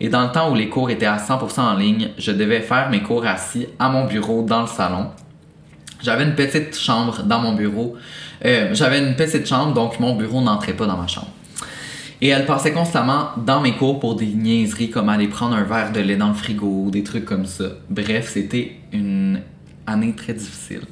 [0.00, 2.88] Et dans le temps où les cours étaient à 100% en ligne, je devais faire
[2.90, 5.08] mes cours assis à mon bureau dans le salon.
[6.02, 7.96] J'avais une petite chambre dans mon bureau.
[8.44, 11.30] Euh, J'avais une petite chambre, donc mon bureau n'entrait pas dans ma chambre.
[12.20, 15.92] Et elle passait constamment dans mes cours pour des niaiseries comme aller prendre un verre
[15.92, 17.64] de lait dans le frigo, des trucs comme ça.
[17.90, 19.40] Bref, c'était une
[19.86, 20.82] année très difficile.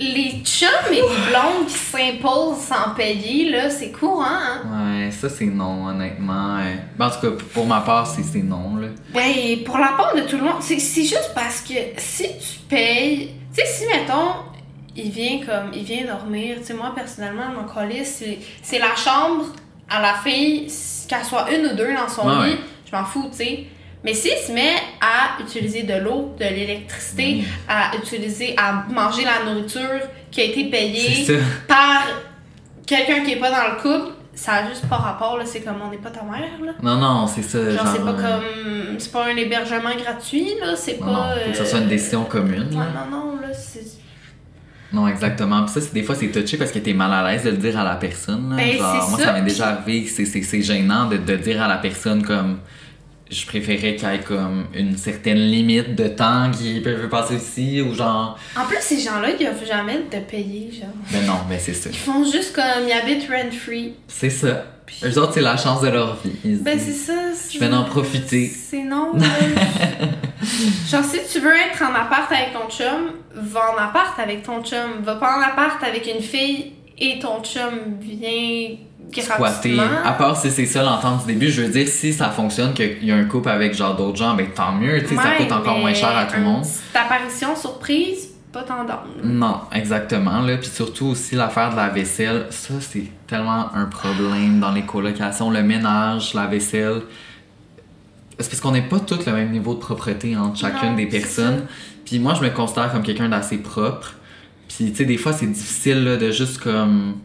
[0.00, 4.62] Les chums et les blondes qui s'imposent sans payer, là, c'est courant, hein?
[5.04, 6.58] Ouais, ça c'est non, honnêtement.
[6.58, 8.88] Euh, ben, en tout cas, pour ma part, c'est non, là.
[9.12, 13.32] Ben, pour la part de tout le monde, c'est juste parce que si tu payes,
[13.52, 14.34] tu sais, si mettons,
[14.94, 18.94] il vient comme, il vient dormir, tu sais, moi personnellement, mon colis, c'est c'est la
[18.94, 19.46] chambre
[19.90, 20.70] à la fille,
[21.08, 22.58] qu'elle soit une ou deux dans son Ouais, lit, ouais.
[22.90, 23.64] je m'en fous, tu sais.
[24.04, 29.50] Mais s'il se met à utiliser de l'eau, de l'électricité, à utiliser, à manger la
[29.50, 31.26] nourriture qui a été payée
[31.66, 32.04] par
[32.86, 35.76] quelqu'un qui est pas dans le couple, ça a juste pas rapport, là, c'est comme
[35.84, 36.72] on n'est pas ta mère, là.
[36.80, 37.58] Non, non, c'est ça.
[37.58, 38.38] Genre, c'est pas euh,
[38.92, 38.98] comme.
[39.00, 40.76] C'est pas un hébergement gratuit, là.
[40.76, 41.12] C'est Non, pas.
[41.12, 42.70] non, faut que ça soit une euh, décision commune.
[42.70, 42.86] Là.
[43.10, 43.82] non, non, là, c'est.
[44.92, 45.64] Non, exactement.
[45.64, 47.56] Puis ça, c'est- des fois, c'est touché parce que t'es mal à l'aise de le
[47.56, 48.48] dire à la personne.
[48.50, 48.56] là.
[48.56, 49.24] Ben, Genre, moi, ça.
[49.26, 50.06] ça m'est déjà arrivé.
[50.06, 52.60] C'est, c'est, c'est gênant de, de dire à la personne comme.
[53.30, 57.82] Je préférais qu'il y ait comme une certaine limite de temps qui peut passer ici
[57.82, 58.38] ou genre.
[58.56, 60.88] En plus, ces gens-là, ils offrent jamais de payer, genre.
[61.12, 61.90] Ben non, ben c'est ça.
[61.90, 62.86] Ils font juste comme.
[62.86, 63.94] Ils habitent rent-free.
[64.06, 64.64] C'est ça.
[65.04, 66.32] Eux autres, c'est la chance de leur vie.
[66.44, 67.12] Ils Ben, c'est ça.
[67.52, 68.48] Je vais en profiter.
[68.48, 69.12] C'est non.
[70.90, 74.62] Genre, si tu veux être en appart avec ton chum, va en appart avec ton
[74.62, 75.02] chum.
[75.02, 78.76] Va pas en appart avec une fille et ton chum vient
[79.16, 79.78] squatter.
[80.04, 83.04] À part si c'est ça l'entente du début, je veux dire, si ça fonctionne, qu'il
[83.04, 85.52] y a un couple avec genre d'autres gens, ben tant mieux, tu sais, ça coûte
[85.52, 86.62] encore moins cher à tout le monde.
[86.62, 88.86] petite apparition surprise, pas d'âme.
[89.22, 90.40] Non, exactement.
[90.40, 90.56] Là.
[90.56, 95.50] Puis surtout aussi l'affaire de la vaisselle, ça c'est tellement un problème dans les colocations.
[95.50, 97.02] Le ménage, la vaisselle.
[98.38, 101.06] C'est parce qu'on n'est pas tous le même niveau de propreté entre chacune Non, des
[101.06, 101.66] personnes.
[102.04, 104.14] Puis moi, je me considère comme quelqu'un d'assez propre.
[104.68, 107.16] Puis tu sais, des fois, c'est difficile là, de juste comme.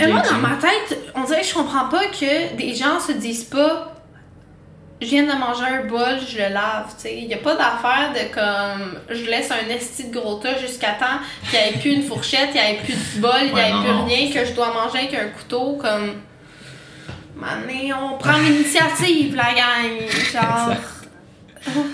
[0.00, 3.12] Et moi, dans ma tête, on dirait que je comprends pas que des gens se
[3.12, 3.94] disent pas
[5.00, 7.18] je viens de manger un bol, je le lave, tu sais.
[7.18, 10.92] Il y a pas d'affaire de comme je laisse un esti de gros tas jusqu'à
[10.92, 13.60] temps qu'il n'y ait plus une fourchette, il n'y ait plus de bol, il n'y
[13.60, 14.04] ait non, plus non.
[14.06, 16.14] rien, que je dois manger avec un couteau, comme.
[17.36, 20.10] Mané, on prend l'initiative, la gang.
[20.32, 20.74] Genre.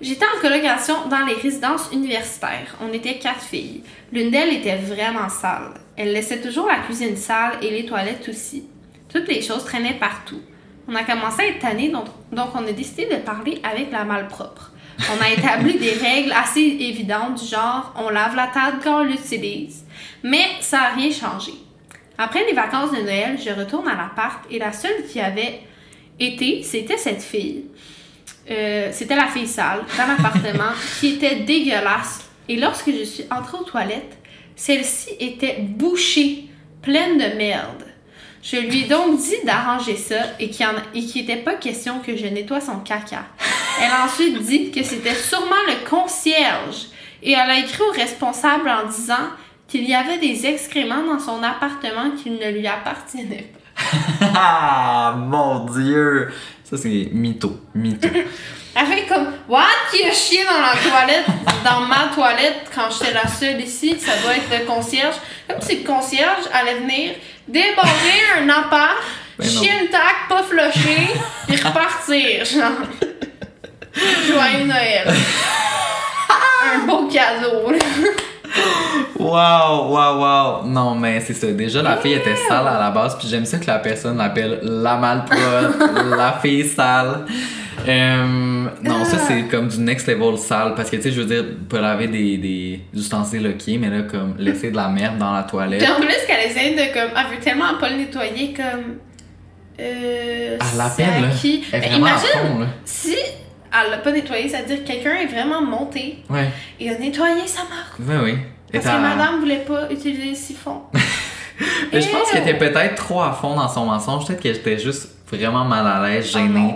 [0.00, 2.76] J'étais en colocation dans les résidences universitaires.
[2.80, 3.84] On était quatre filles.
[4.12, 5.74] L'une d'elles était vraiment sale.
[5.96, 8.64] Elle laissait toujours la cuisine sale et les toilettes aussi.
[9.08, 10.40] Toutes les choses traînaient partout.
[10.88, 14.04] On a commencé à être tannés, donc, donc on a décidé de parler avec la
[14.04, 14.72] malpropre.
[14.98, 19.04] On a établi des règles assez évidentes du genre on lave la table quand on
[19.04, 19.84] l'utilise.
[20.22, 21.52] Mais ça n'a rien changé.
[22.18, 25.60] Après les vacances de Noël, je retourne à l'appart et la seule qui avait
[26.20, 27.64] été, c'était cette fille.
[28.50, 32.28] Euh, c'était la fille sale dans l'appartement qui était dégueulasse.
[32.48, 34.18] Et lorsque je suis entrée aux toilettes,
[34.56, 36.46] celle-ci était bouchée,
[36.82, 37.84] pleine de merde.
[38.42, 40.66] Je lui ai donc dit d'arranger ça et qu'il
[41.16, 43.24] n'était pas question que je nettoie son caca.
[43.80, 46.88] Elle a ensuite dit que c'était sûrement le concierge
[47.22, 49.30] et elle a écrit au responsable en disant
[49.66, 53.60] qu'il y avait des excréments dans son appartement qui ne lui appartenaient pas.
[54.36, 56.30] Ah, mon dieu!
[56.64, 57.60] Ça, c'est mytho.
[57.74, 58.08] Mytho.
[58.76, 61.26] Elle fait comme What qui a chié dans la toilette,
[61.64, 65.14] dans ma toilette quand j'étais la seule ici, ça doit être le concierge.
[65.48, 67.12] Comme si le concierge allait venir
[67.46, 68.96] débarrer un appart,
[69.38, 71.08] Ben chier une tac, pas flusher,
[71.46, 72.86] puis repartir, genre.
[74.26, 75.14] Joyeux Noël.
[76.74, 77.70] un beau cadeau.
[77.70, 77.78] là.
[79.18, 80.66] Wow, wow, wow.
[80.66, 81.46] Non, mais c'est ça.
[81.48, 84.60] Déjà, la fille était sale à la base, puis j'aime ça que la personne l'appelle
[84.62, 87.26] la malpropre, la fille sale.
[87.88, 91.26] Euh, non, ça, c'est comme du next level sale, parce que, tu sais, je veux
[91.26, 95.32] dire, pas laver des, des ustensiles, ok, mais là, comme laisser de la merde dans
[95.32, 95.80] la toilette.
[95.82, 97.10] Puis en plus, qu'elle essaie de comme.
[97.16, 98.96] Elle veut tellement pas le nettoyer comme.
[99.80, 100.56] Euh.
[100.58, 101.28] Elle c'est l'appelle, là.
[101.28, 101.64] à qui?
[101.72, 102.66] Elle est Ben, vraiment à imagine fond, là.
[102.84, 107.46] si elle l'a pas nettoyé, c'est-à-dire que quelqu'un est vraiment monté Ouais, et a nettoyé
[107.46, 107.98] sa marque.
[107.98, 108.34] oui.
[108.72, 110.80] Parce Et que t'as- madame voulait pas utiliser le siphon.
[111.92, 114.26] Mais je pense qu'elle était peut-être trop à fond dans son mensonge.
[114.26, 116.74] Peut-être qu'elle était juste vraiment mal à l'aise, gênée.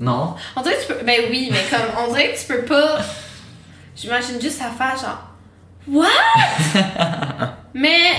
[0.00, 0.34] Non?
[0.56, 1.04] On dirait que tu peux.
[1.04, 2.04] Ben oui, mais comme.
[2.04, 2.98] On dirait que tu peux pas.
[3.96, 5.24] J'imagine juste sa face, genre.
[5.88, 6.08] What?
[7.74, 8.12] mais.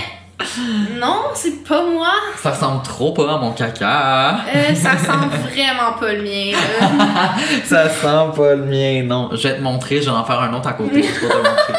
[0.98, 2.12] Non, c'est pas moi.
[2.42, 4.40] Ça ressemble trop pas à mon caca.
[4.54, 7.34] Euh, ça sent vraiment pas le mien, là.
[7.64, 9.28] Ça sent pas le mien, non.
[9.32, 11.02] Je vais te montrer, je vais en faire un autre à côté.
[11.02, 11.74] Je vais te montrer.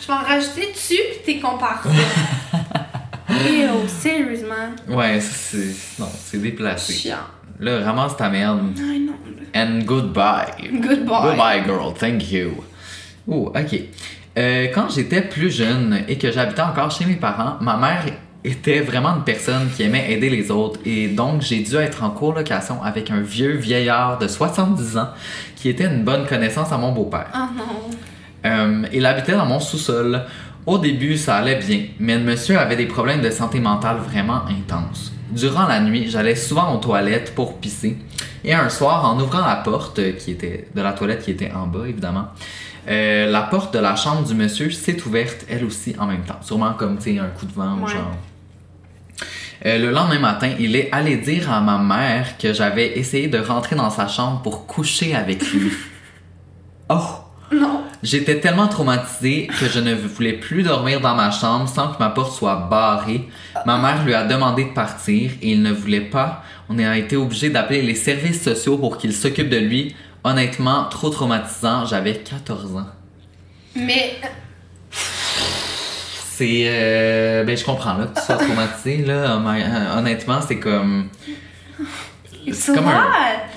[0.00, 1.90] Je peux en rajouter dessus pis t'es comparé.
[3.28, 4.70] Ew, sérieusement.
[4.88, 6.00] Ouais, ça, c'est.
[6.00, 6.94] Non, c'est déplacé.
[6.94, 7.18] Chiant.
[7.60, 8.58] Là, ramasse ta merde.
[8.78, 9.12] Non.
[9.54, 10.70] And goodbye.
[10.72, 11.22] Goodbye.
[11.22, 11.92] Goodbye, girl.
[11.92, 12.64] Thank you.
[13.28, 13.80] Oh, ok.
[14.38, 18.04] Euh, quand j'étais plus jeune et que j'habitais encore chez mes parents, ma mère
[18.42, 22.10] était vraiment une personne qui aimait aider les autres et donc j'ai dû être en
[22.10, 25.08] colocation avec un vieux vieillard de 70 ans
[25.56, 27.26] qui était une bonne connaissance à mon beau-père.
[27.34, 27.90] Oh non.
[28.46, 30.22] Euh, il habitait dans mon sous-sol.
[30.64, 34.42] Au début, ça allait bien, mais le monsieur avait des problèmes de santé mentale vraiment
[34.46, 35.12] intenses.
[35.30, 37.96] Durant la nuit, j'allais souvent aux toilettes pour pisser.
[38.44, 41.52] Et un soir, en ouvrant la porte euh, qui était de la toilette qui était
[41.52, 42.28] en bas, évidemment,
[42.88, 46.38] euh, la porte de la chambre du monsieur s'est ouverte elle aussi en même temps.
[46.40, 48.16] Sûrement comme tu sais un coup de vent ou genre.
[49.66, 53.38] Euh, le lendemain matin, il est allé dire à ma mère que j'avais essayé de
[53.38, 55.72] rentrer dans sa chambre pour coucher avec lui.
[56.92, 57.20] Oh!
[57.52, 57.84] Non.
[58.02, 62.08] J'étais tellement traumatisée que je ne voulais plus dormir dans ma chambre sans que ma
[62.08, 63.28] porte soit barrée.
[63.66, 66.42] Ma mère lui a demandé de partir et il ne voulait pas.
[66.70, 69.94] On a été obligé d'appeler les services sociaux pour qu'ils s'occupent de lui.
[70.24, 71.84] Honnêtement, trop traumatisant.
[71.84, 72.86] J'avais 14 ans.
[73.76, 74.14] Mais
[74.90, 76.64] C'est.
[76.68, 78.98] euh, ben, je comprends là, que tu sois traumatisé.
[79.04, 79.36] Là.
[79.36, 81.08] Hon- Honnêtement, c'est comme.
[82.52, 83.06] C'est comme un.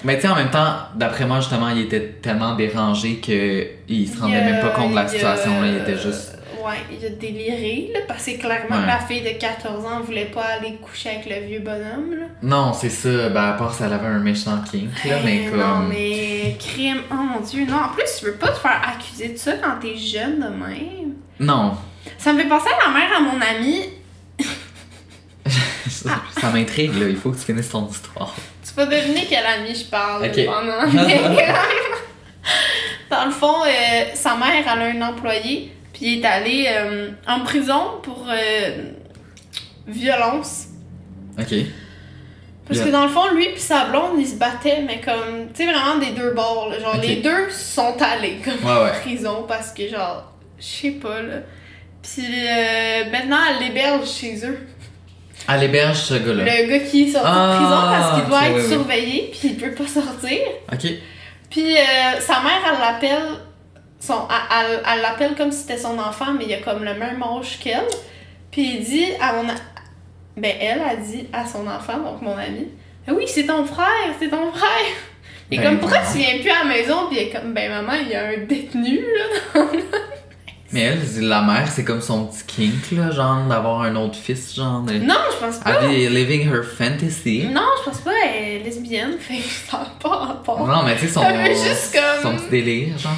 [0.03, 4.19] Mais tu sais, en même temps, d'après moi, justement, il était tellement dérangé qu'il se
[4.19, 5.61] rendait Il même pas compte de la il situation.
[5.61, 5.67] Là.
[5.67, 6.37] Il était juste.
[6.63, 8.87] Ouais, il a déliré, là, parce que clairement, Ouais.
[8.87, 12.25] la fille de 14 ans voulait pas aller coucher avec le vieux bonhomme, là.
[12.41, 13.27] Non, c'est ça.
[13.29, 15.59] Ben, à part si elle avait un méchant kink, là, mais Eh, comme.
[15.59, 17.01] Non, mais crime.
[17.11, 17.75] Oh mon dieu, non.
[17.75, 21.13] En plus, tu veux pas te faire accuser de ça quand t'es jeune de même.
[21.39, 21.73] Non.
[22.17, 23.81] Ça me fait penser à la mère à mon ami.
[25.89, 27.09] ça ça m'intrigue, là.
[27.09, 28.33] Il faut que tu finisses ton histoire.
[28.73, 30.87] Tu vas deviner quel ami je parle pendant.
[33.09, 37.09] Dans le fond, euh, sa mère, elle a un employé, puis il est allé euh,
[37.27, 38.91] en prison pour euh,
[39.87, 40.65] violence.
[41.39, 41.53] Ok.
[42.65, 42.85] Parce Yeah.
[42.87, 45.71] que dans le fond, lui puis sa blonde, ils se battaient, mais comme, tu sais,
[45.71, 46.69] vraiment des deux bords.
[46.71, 46.79] là.
[46.79, 48.99] Genre, les deux sont allés comme Ouais, en ouais.
[49.01, 51.35] prison parce que, genre, je sais pas, là.
[52.01, 52.23] Puis
[53.11, 54.59] maintenant, elle l'héberge chez eux.
[55.47, 56.43] À l'héberge, ce gars-là.
[56.45, 59.57] Le gars qui est sorti Ah, de prison parce qu'il doit être surveillé, puis il
[59.57, 60.39] peut pas sortir.
[60.71, 60.87] Ok.
[61.49, 63.29] Puis euh, sa mère, elle l'appelle.
[63.99, 66.93] Son, elle elle- elle l'appelle comme si c'était son enfant, mais il a comme le
[66.93, 67.87] même âge qu'elle.
[68.51, 69.43] Puis il dit à mon.
[70.35, 72.67] Ben, elle a dit à son enfant, donc mon ami,
[73.07, 73.87] Ah oui, c'est ton frère,
[74.19, 74.69] c'est ton frère.
[75.51, 77.07] Et Ben, comme, pourquoi tu viens plus à la maison?
[77.09, 78.99] Puis est comme, ben, maman, il y a un détenu,
[79.53, 79.61] là.
[80.73, 84.55] Mais elle, la mère, c'est comme son petit kink, là, genre, d'avoir un autre fils,
[84.55, 84.81] genre.
[84.81, 84.93] De...
[84.93, 85.83] non, je pense pas.
[85.83, 87.47] Elle living her fantasy?
[87.51, 90.67] Non, je pense pas, elle est lesbienne, fait ça n'a pas rapport.
[90.67, 93.11] Non, mais tu sais, son, Elle veut juste comme- son petit délire, genre.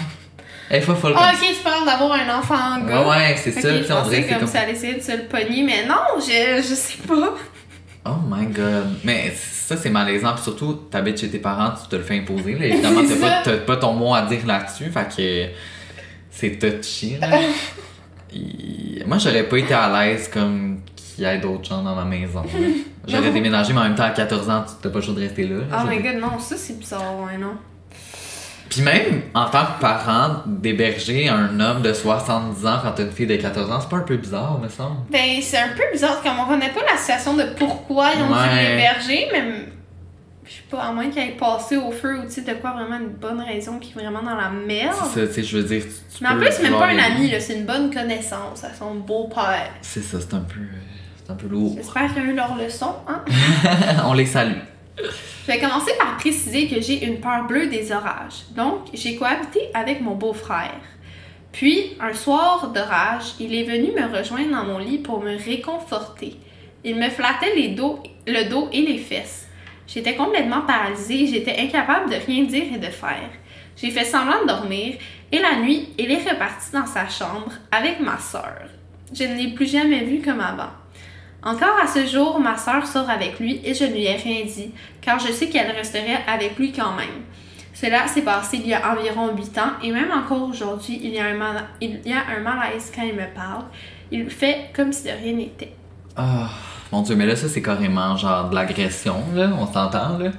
[0.70, 3.02] Elle est pas folle Ah, ok, tu parles d'avoir un enfant gars.
[3.04, 4.96] Ouais, ouais, c'est ça, tu sais, on dirait que c'est comme, comme- ça allait essayer
[4.96, 7.36] de se le pogner, mais non, je, je sais pas.
[8.08, 8.98] Oh my god.
[9.04, 10.34] Mais ça, c'est malaisant.
[10.34, 12.54] Puis surtout, t'habites chez tes parents, tu te le fais imposer.
[12.56, 12.65] Là.
[12.65, 13.02] Évidemment,
[13.44, 14.91] t'as pas, pas ton mot à dire là-dessus.
[14.91, 15.46] Fait que
[16.36, 17.17] c'est touchy.
[17.19, 17.28] Là.
[19.06, 22.43] Moi, j'aurais pas été à l'aise comme qu'il y ait d'autres gens dans ma maison.
[23.08, 25.19] J'aurais déménagé, mais en même temps, à 14 ans, tu t'as pas le choix de
[25.21, 25.58] rester là.
[25.71, 27.54] Oh my god, non, ça c'est bizarre, ouais, non.
[28.67, 33.12] Puis même, en tant que parent, d'héberger un homme de 70 ans quand t'as une
[33.12, 34.98] fille de 14 ans, c'est pas un peu bizarre, me semble?
[35.12, 38.28] Ben, c'est un peu bizarre, comme on connaît pas la situation de pourquoi ils ont
[38.28, 38.76] dû Ouais.
[38.76, 39.43] l'héberger, mais
[40.45, 42.71] je sais pas, à moins qu'il ait passé au feu ou tu sais de quoi
[42.71, 44.93] vraiment une bonne raison qui est vraiment dans la merde.
[45.13, 45.84] C'est ça, tu sais, je veux dire.
[45.84, 48.63] tu- tu Mais en plus, c'est même pas un ami, là, c'est une bonne connaissance
[48.63, 49.71] à son beau-père.
[49.81, 50.60] C'est ça, c'est un peu.
[51.25, 51.73] C'est un peu lourd.
[51.75, 53.23] J'espère qu'ils ont eu leur leçon, hein.
[54.05, 54.60] On les salue.
[54.97, 58.45] Je vais commencer par préciser que j'ai une peur bleue des orages.
[58.55, 60.79] Donc, j'ai cohabité avec mon beau-frère.
[61.51, 66.36] Puis, un soir d'orage, il est venu me rejoindre dans mon lit pour me réconforter.
[66.84, 69.44] Il me flattait les dos, le dos et les fesses.
[69.88, 73.30] J'étais complètement paralysée j'étais incapable de rien dire et de faire.
[73.78, 74.95] J'ai fait semblant de dormir
[75.32, 78.56] et la nuit, il est reparti dans sa chambre avec ma sœur.
[79.13, 80.69] Je ne l'ai plus jamais vu comme avant.
[81.43, 84.43] Encore à ce jour, ma sœur sort avec lui et je ne lui ai rien
[84.45, 84.71] dit,
[85.02, 87.24] car je sais qu'elle resterait avec lui quand même.
[87.74, 91.19] Cela s'est passé il y a environ 8 ans et même encore aujourd'hui, il, y
[91.19, 93.65] a un mala- il y a un malaise quand il me parle.
[94.12, 95.74] Il fait comme si de rien n'était.
[96.15, 96.50] Ah,
[96.95, 99.49] mon dieu, mais là, ça, c'est carrément genre de l'agression, là.
[99.60, 100.31] On s'entend, là.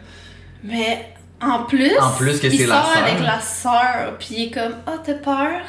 [0.65, 1.07] Mais
[1.43, 3.03] en plus, En plus que il c'est la sort sœur.
[3.05, 5.61] avec la sœur, puis il est comme «Oh, t'as peur?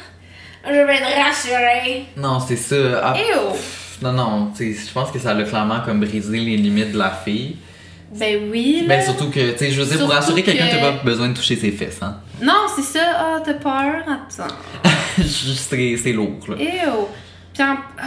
[0.66, 2.06] Je vais te rassurer.
[2.16, 2.76] Non, c'est ça.
[3.02, 3.56] Ah,» Ew!
[4.02, 6.98] non, non, tu sais, je pense que ça a clairement comme brisé les limites de
[6.98, 7.56] la fille.
[8.14, 8.96] Ben oui, là.
[8.96, 11.28] Ben, surtout que, tu sais, je veux dire, pour rassurer quelqu'un, que- t'as pas besoin
[11.28, 12.16] de toucher ses fesses, hein.
[12.42, 13.00] Non, c'est ça.
[13.18, 14.02] Ah, t'as peur?
[14.06, 14.54] Attends.
[15.22, 16.54] c'est c'est lourd, là.
[16.58, 17.06] Ew.
[17.52, 18.04] Puis en- ah,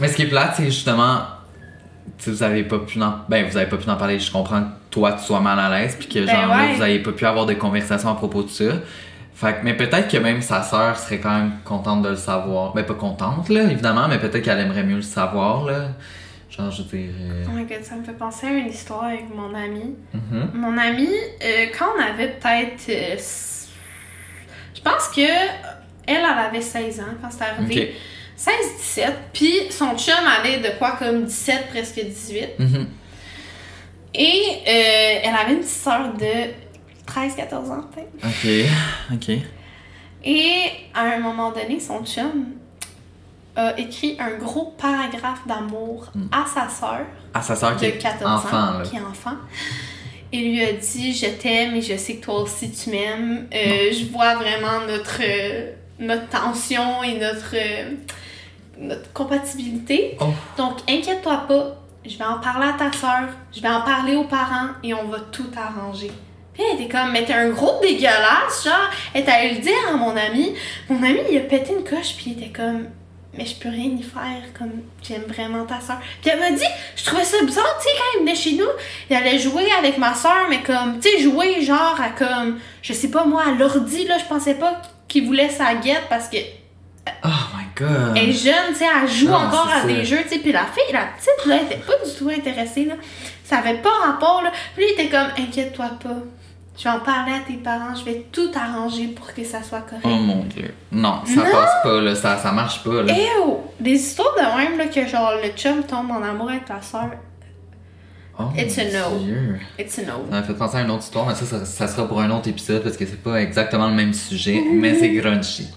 [0.00, 1.20] Mais ce qui est plate, c'est justement.
[2.26, 3.14] Vous avez pas pu en...
[3.28, 4.18] Ben, vous avez pas pu en parler.
[4.18, 6.82] Je comprends que toi, tu sois mal à l'aise, puis que Ben genre là, vous
[6.82, 8.64] avez pas pu avoir de conversation à propos de ça.
[9.34, 12.74] Fait que, mais peut-être que même sa sœur serait quand même contente de le savoir.
[12.74, 15.88] Ben, pas contente, là, évidemment, mais peut-être qu'elle aimerait mieux le savoir, là.
[16.50, 17.10] Genre, je veux dire.
[17.18, 19.96] euh, Oh my god, ça me fait penser à une histoire avec mon ami.
[20.12, 20.50] mhm.
[20.54, 22.88] Mon ami, euh, quand on avait peut-être.
[22.90, 23.16] euh,
[24.74, 25.20] je pense que
[26.06, 27.94] elle, elle avait 16 ans quand c'est arrivé.
[28.44, 29.12] 16-17.
[29.32, 32.48] Puis son chum avait de quoi comme 17, presque 18.
[32.58, 32.86] Mhm.
[34.14, 36.50] Et euh, elle avait une petite soeur de
[37.10, 38.24] 13-14 ans, peut-être.
[38.24, 38.70] Ok,
[39.14, 39.36] ok.
[40.24, 42.46] Et à un moment donné, son chum
[43.56, 47.00] a écrit un gros paragraphe d'amour à sa sœur
[47.34, 48.84] À sa sœur qui est 14 enfant, ans, là.
[48.84, 49.36] qui est enfant.
[50.32, 53.46] Et lui a dit Je t'aime et je sais que toi aussi tu m'aimes.
[53.54, 57.90] Euh, je vois vraiment notre, euh, notre tension et notre, euh,
[58.82, 60.16] notre compatibilité.
[60.20, 60.26] Oh.
[60.56, 64.24] Donc inquiète-toi pas, je vais en parler à ta soeur, je vais en parler aux
[64.24, 66.10] parents et on va tout arranger.
[66.52, 69.88] Puis elle était comme, mais t'es un gros dégueulasse, genre, elle est allée le dire
[69.88, 70.54] à mon ami.
[70.90, 72.88] Mon ami, il a pété une coche, puis il était comme,
[73.32, 75.98] mais je peux rien y faire, comme, j'aime vraiment ta soeur.
[76.20, 78.68] Puis elle m'a dit, je trouvais ça bizarre, tu sais, quand il venait chez nous,
[79.08, 82.92] il allait jouer avec ma soeur, mais comme, tu sais, jouer genre à comme, je
[82.92, 86.36] sais pas moi, à l'ordi, là, je pensais pas qu'il voulait sa guette parce que
[87.24, 88.16] Oh my god.
[88.16, 89.86] elle est jeune, tu sais, elle joue Non, encore à ça.
[89.86, 92.28] des jeux, tu sais, puis la fille, la petite, là, elle était pas du tout
[92.28, 92.94] intéressée, là.
[93.44, 94.50] Ça avait pas rapport, là.
[94.74, 96.16] Puis lui, il était comme, inquiète-toi pas.
[96.78, 99.80] Je vais en parler à tes parents, je vais tout arranger pour que ça soit
[99.82, 100.04] correct.
[100.04, 100.72] Oh mon dieu.
[100.90, 101.50] Non, ça Non.
[101.52, 102.14] passe pas, là.
[102.14, 103.12] Ça, ça marche pas, là.
[103.12, 103.56] Ew!
[103.78, 107.10] Des histoires de même, là, que genre, le chum tombe en amour avec la soeur.
[108.38, 109.18] Oh It's a no.
[109.18, 109.60] Dieu.
[109.78, 110.24] It's a no.
[110.30, 112.30] Ça m'a fait penser à une autre histoire, mais ça, ça, ça sera pour un
[112.30, 115.68] autre épisode parce que c'est pas exactement le même sujet, mais c'est grungy.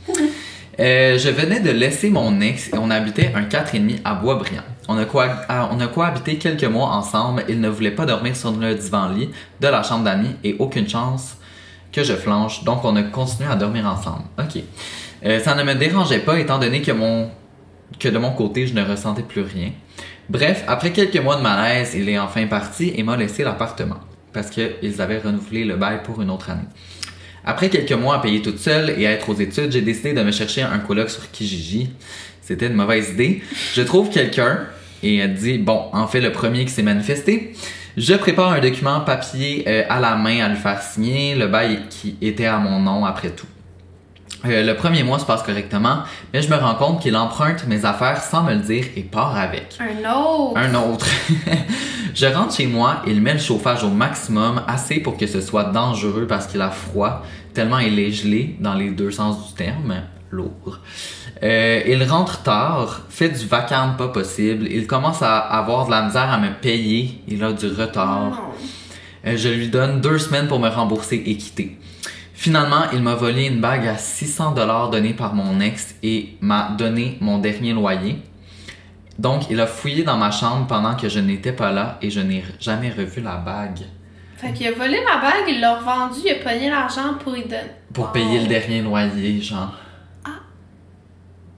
[0.80, 4.64] Euh, je venais de laisser mon ex et on habitait un 4,5 à Boisbriand.
[4.88, 5.06] On a,
[5.50, 7.46] ah, on a cohabité quelques mois ensemble.
[7.48, 9.30] Il ne voulait pas dormir sur le divan-lit
[9.62, 11.38] de la chambre d'amis et aucune chance
[11.92, 14.24] que je flanche, donc on a continué à dormir ensemble.
[14.38, 14.62] Ok.
[15.26, 17.30] Euh, ça ne me dérangeait pas étant donné que, mon,
[17.98, 19.72] que de mon côté, je ne ressentais plus rien.
[20.30, 23.98] Bref, après quelques mois de malaise, il est enfin parti et m'a laissé l'appartement
[24.34, 26.68] parce qu'ils avaient renouvelé le bail pour une autre année.
[27.46, 30.24] Après quelques mois à payer toute seule et à être aux études, j'ai décidé de
[30.24, 31.90] me chercher un coloc sur Kijiji.
[32.42, 33.44] C'était une mauvaise idée.
[33.76, 34.62] Je trouve quelqu'un
[35.04, 37.54] et elle dit bon, en fait le premier qui s'est manifesté.
[37.98, 41.84] Je prépare un document papier euh, à la main à lui faire signer, le bail
[41.90, 43.48] qui était à mon nom après tout.
[44.48, 46.00] Euh, le premier mois se passe correctement,
[46.34, 49.36] mais je me rends compte qu'il emprunte mes affaires sans me le dire et part
[49.36, 49.78] avec.
[49.80, 50.58] Un autre!
[50.58, 51.08] Un autre.
[52.16, 55.66] je rentre chez moi, il met le chauffage au maximum, assez pour que ce soit
[55.66, 59.96] dangereux parce qu'il a froid, tellement il est gelé dans les deux sens du terme.
[60.32, 60.80] Lourd.
[61.44, 66.04] Euh, il rentre tard, fait du vacarme pas possible, il commence à avoir de la
[66.04, 68.32] misère à me payer, il a du retard.
[68.32, 68.32] Non.
[69.28, 71.78] Euh, je lui donne deux semaines pour me rembourser et quitter.
[72.38, 76.70] Finalement, il m'a volé une bague à 600 dollars donnée par mon ex et m'a
[76.78, 78.18] donné mon dernier loyer.
[79.18, 82.20] Donc, il a fouillé dans ma chambre pendant que je n'étais pas là et je
[82.20, 83.80] n'ai jamais revu la bague
[84.36, 87.44] Fait qu'il a volé la bague, il l'a revendue, il a pogné l'argent pour y
[87.44, 87.72] donner.
[87.94, 88.14] pour Oh.
[88.14, 89.74] payer le dernier loyer, genre.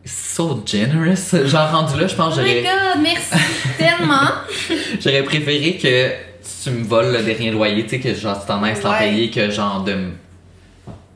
[0.06, 1.34] So generous.
[1.48, 3.34] Genre, rendu là, je pense Oh que my j'aurais, god, merci
[3.78, 4.30] tellement!
[5.02, 6.12] j'aurais préféré que
[6.63, 9.30] tu me voles le dernier loyer, tu sais, que genre, tu t'en ailles sans payer,
[9.32, 9.96] que genre de,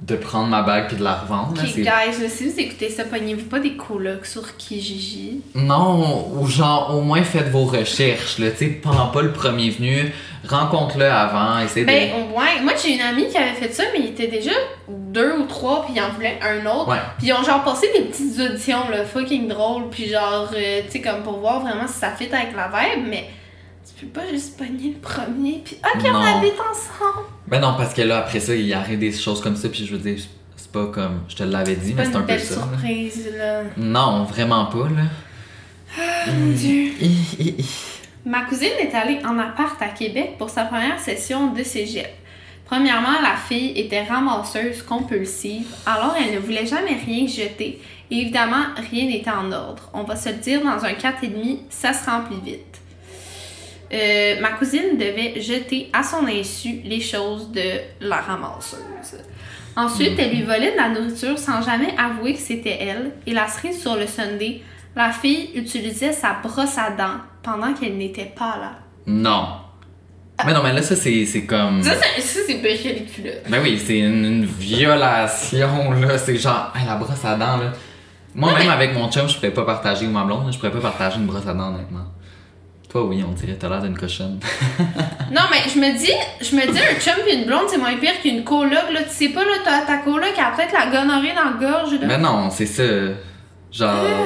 [0.02, 1.52] de prendre ma bague puis de la revendre.
[1.52, 5.42] Ok, c'est- guys, là, si vous écoutez ça, pognez-vous pas des colocs sur Kijiji.
[5.54, 9.70] Non, ou genre, au moins faites vos recherches, là, tu sais, prends pas le premier
[9.70, 10.12] venu,
[10.48, 12.14] rencontre-le avant, essayez Ben, de...
[12.36, 14.52] ouais, moi j'ai une amie qui avait fait ça, mais il était déjà
[14.90, 16.90] deux ou trois, puis il en voulait un autre.
[16.90, 16.98] Ouais.
[17.20, 20.92] Puis ils ont genre passé des petites auditions, là, fucking drôle, puis genre, euh, tu
[20.94, 23.30] sais, comme pour voir vraiment si ça fit avec la vibe, mais
[24.02, 26.20] tu peux pas juste pogner le premier, puis ok, on Non.
[26.22, 27.28] habite ensemble.
[27.48, 29.96] Ben non, parce que là, après ça, il arrive des choses comme ça, puis je
[29.96, 30.20] veux dire,
[30.58, 32.56] c'est pas comme, je te l'avais dit, mais c'est un peu ça.
[32.56, 33.62] surprise, là.
[33.78, 35.04] Non, vraiment pas, là.
[36.00, 36.94] Ah, Mon dieu.
[38.26, 42.10] Ma cousine est allée en appart à Québec pour sa première session de cégep.
[42.66, 47.80] Premièrement, la fille était ramasseuse compulsive, alors elle ne voulait jamais rien jeter.
[48.10, 49.90] Et évidemment, rien n'était en ordre.
[49.94, 52.81] On va se le dire, dans un 4,5, ça se remplit vite.
[53.94, 57.62] Euh, ma cousine devait jeter à son insu les choses de
[58.00, 58.80] la ramasseuse.
[59.76, 63.12] Ensuite, elle lui volait de la nourriture sans jamais avouer que c'était elle.
[63.26, 64.62] Et la cerise sur le Sunday,
[64.96, 68.72] la fille utilisait sa brosse à dents pendant qu'elle n'était pas là.
[69.08, 69.48] Non.
[70.46, 71.84] Mais non, mais là, ça, c'est c'est comme.
[71.84, 73.44] Ça, c'est- ça, c'est culottes.
[73.50, 76.18] Ben oui, c'est une, une violation, là.
[76.18, 77.72] C'est genre, hey, la brosse à dents, là.
[78.34, 80.58] Moi, Non, même mais- avec mon chum, je pourrais pas partager, ou ma blonde, je
[80.58, 82.06] pourrais pas partager une brosse à dents, honnêtement.
[82.92, 84.40] Toi, oui, on dirait, t'as l'air d'une cochonne.
[85.32, 86.12] Non, mais je me dis,
[86.42, 89.02] je me dis, un chum pis une blonde, c'est moins pire qu'une coloc, là.
[89.04, 91.94] Tu sais pas, là, t'as ta coloc, elle a peut-être la gonorrhée dans la gorge,
[91.94, 92.06] là.
[92.06, 92.84] Mais non, c'est ça.
[93.72, 94.26] Genre, Ah.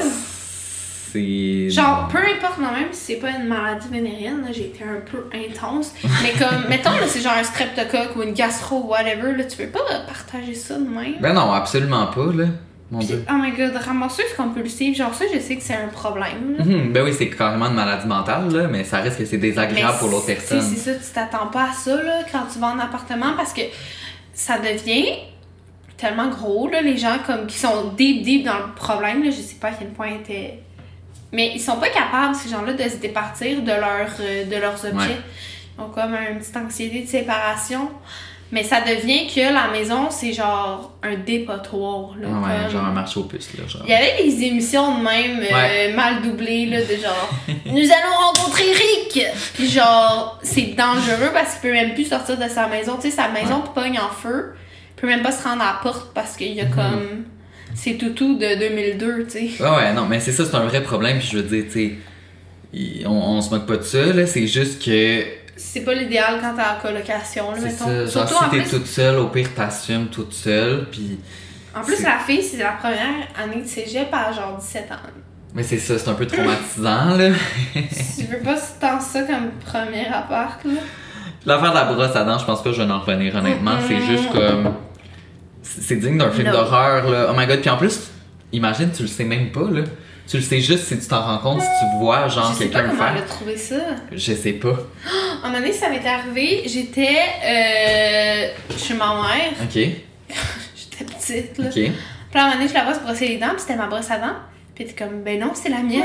[1.11, 1.70] c'est.
[1.70, 4.99] Genre, peu importe, non, même si c'est pas une maladie vénérienne, là, j'ai été un
[5.09, 5.93] peu intense.
[6.24, 9.68] Mais comme, mettons, là, c'est genre un streptocoque ou une gastro, whatever, là, tu peux
[9.68, 11.18] pas partager ça de même?
[11.22, 12.45] Ben non, absolument pas, là.
[12.91, 13.25] Mon Pis, dieu.
[13.29, 16.55] oh my god, ramasseuse compulsive, genre ça, je sais que c'est un problème.
[16.59, 19.93] Mhm, Ben oui, c'est carrément une maladie mentale, là, mais ça reste que c'est désagréable
[19.93, 20.61] Mais pour l'autre personne.
[20.61, 23.61] C'est ça, tu t'attends pas à ça là, quand tu vas en appartement parce que
[24.33, 25.07] ça devient
[25.97, 29.41] tellement gros, là, les gens comme qui sont deep deep dans le problème, là, je
[29.41, 30.59] sais pas à quel point était.
[31.33, 34.86] Mais ils sont pas capables, ces gens-là, de se départir de, leur, euh, de leurs
[34.86, 34.95] objets.
[34.95, 35.17] Ouais.
[35.77, 37.89] Ils ont comme une petite anxiété de séparation.
[38.51, 42.11] Mais ça devient que la maison, c'est genre un dépotoir.
[42.21, 43.67] Là, Ah ouais, comme- genre un marché aux puces, là.
[43.67, 43.81] Genre.
[43.85, 45.93] il y avait des émissions de même euh, Ouais.
[45.93, 47.29] mal doublées là, de genre
[47.65, 49.19] nous allons rencontrer Rick
[49.55, 53.11] puis genre c'est dangereux parce qu'il peut même plus sortir de sa maison tu sais
[53.11, 54.53] sa maison pogne en feu
[54.97, 56.71] il peut même pas se rendre à la porte parce qu'il y Mhm.
[56.71, 57.25] a comme
[57.73, 60.81] c'est toutou de 2002 tu sais Ouais, ouais, non, mais c'est ça, c'est un vrai
[60.83, 61.97] problème, puis je veux dire, tu
[62.73, 65.23] sais, on, on se moque pas de ça, là, c'est juste que.
[65.55, 67.85] C'est pas l'idéal quand t'es en colocation là, mettons.
[67.85, 71.19] ça, genre, surtout si t'es plus, toute seule, au pire, t'assumes toute seule, puis.
[71.75, 74.95] en plus la fille c'est la première année de cégep à genre 17 ans
[75.53, 77.29] Mais c'est ça, c'est un peu traumatisant, là.
[77.73, 80.81] tu veux pas tant ça comme premier appart là
[81.45, 83.77] L'affaire de la brosse à dents, je pense pas que je vais en revenir, honnêtement.
[83.87, 84.73] C'est juste comme.
[85.61, 87.27] C'est digne d'un film d'horreur, là.
[87.29, 88.11] Oh my god, puis en plus,
[88.51, 89.81] imagine, tu le sais même pas, là.
[90.28, 92.65] Tu le sais juste si tu t'en rends compte, si tu vois, genre, je sais
[92.69, 93.26] pas quelqu'un le faire.
[93.28, 93.76] trouvé ça
[94.11, 94.69] Je sais pas.
[95.43, 98.47] À un moment donné, ça m'est arrivé, j'étais euh,
[98.78, 99.73] chez ma mère, Ok,
[100.76, 101.65] j'étais petite là.
[101.67, 101.73] ok.
[101.73, 101.91] Puis
[102.34, 104.09] à un moment donné, je la vois se brosser les dents, puis c'était ma brosse
[104.11, 104.36] à dents.
[104.73, 106.03] Puis était comme, ben non, c'est la mienne.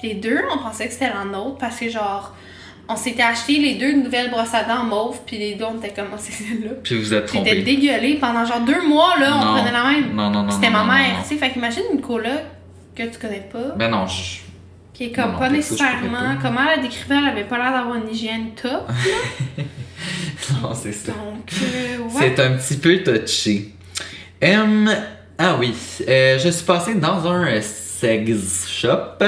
[0.00, 2.34] Puis les deux, on pensait que c'était la nôtre parce que genre,
[2.88, 5.76] on s'était acheté les deux une nouvelle brosse à dents mauve, puis les deux, on
[5.78, 6.70] était comme, oh, c'est celle-là.
[6.82, 7.62] Puis vous êtes J'étais trompé.
[7.62, 10.14] dégueulée pendant genre deux mois, là, on prenait la même.
[10.14, 10.50] Non, non, non.
[10.50, 11.36] C'était ma mère, tu sais.
[11.36, 12.30] Fait qu'imagine une coloc
[13.08, 14.38] que tu connais pas, Ben non, je.
[14.92, 16.38] qui est comme Non, pas nécessairement, pas.
[16.42, 18.88] comment elle la décrivait, elle avait pas l'air d'avoir une hygiène top.
[20.62, 21.12] Non, c'est ça.
[21.12, 22.10] Donc, euh, ouais.
[22.34, 23.74] C'est un petit peu touché.
[24.42, 25.74] Ah oui,
[26.08, 29.22] euh, je suis passé dans un sex shop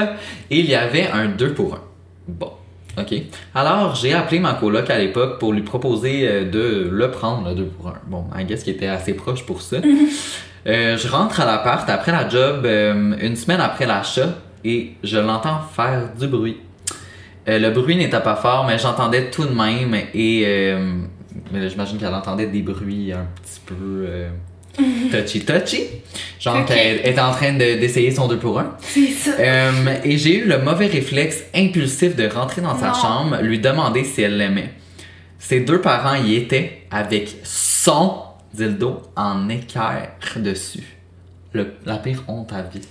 [0.49, 1.81] et il y avait un 2 pour 1.
[2.27, 2.51] Bon,
[2.97, 3.13] ok.
[3.55, 7.55] Alors, j'ai appelé ma coloc à l'époque pour lui proposer euh, de le prendre, le
[7.55, 8.01] 2 pour 1.
[8.07, 9.77] Bon, I guess qu'il était assez proche pour ça.
[10.65, 14.29] Euh, je rentre à l'appart après la job, euh, une semaine après l'achat,
[14.63, 16.57] et je l'entends faire du bruit.
[17.49, 19.93] Euh, le bruit n'était pas fort, mais j'entendais tout de même.
[20.13, 20.45] Et
[21.67, 24.07] j'imagine qu'elle entendait des bruits un petit peu
[25.11, 25.83] touchy touchy.
[26.39, 28.75] Genre qu'elle était en train de- d'essayer son 2 pour 1.
[28.79, 29.31] C'est ça.
[29.39, 29.71] Euh,
[30.05, 34.21] et j'ai eu le mauvais réflexe impulsif de rentrer dans sa chambre, lui demander si
[34.21, 34.71] elle l'aimait.
[35.37, 38.22] Ses deux parents y étaient avec son
[38.53, 40.97] dildo en équerre dessus.
[41.53, 42.81] Le- la pire honte à vie.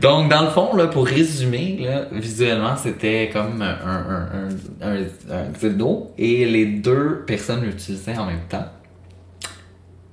[0.00, 4.28] Donc, dans le fond, là, pour résumer, là, visuellement, c'était comme un, un,
[4.82, 8.66] un, un, un dildo et les deux personnes l'utilisaient en même temps.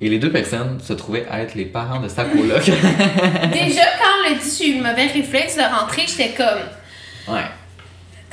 [0.01, 2.63] Et les deux personnes se trouvaient être les parents de sa coloc.
[2.65, 7.33] Déjà, quand on l'a dit, j'ai eu le mauvais réflexe de rentrer, j'étais comme.
[7.35, 7.45] ouais.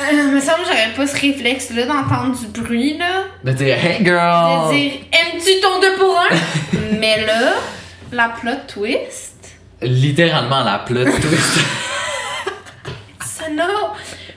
[0.02, 3.24] Euh, me semble que j'aurais pas ce réflexe-là d'entendre du bruit, là.
[3.44, 4.68] De dire, hey girl!
[4.68, 6.24] De dire, aimes-tu ton 2 pour 1?
[6.98, 7.52] Mais là,
[8.10, 9.28] la plot twist,
[9.80, 11.58] Littéralement la plot twist.
[13.24, 13.66] ça n'a.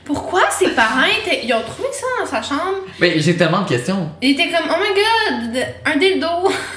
[0.04, 1.42] Pourquoi ses parents étaient.
[1.46, 2.78] Ils ont trouvé ça dans sa chambre?
[3.00, 4.10] Mais j'ai tellement de questions.
[4.22, 6.28] Ils étaient comme, oh my god, un dildo.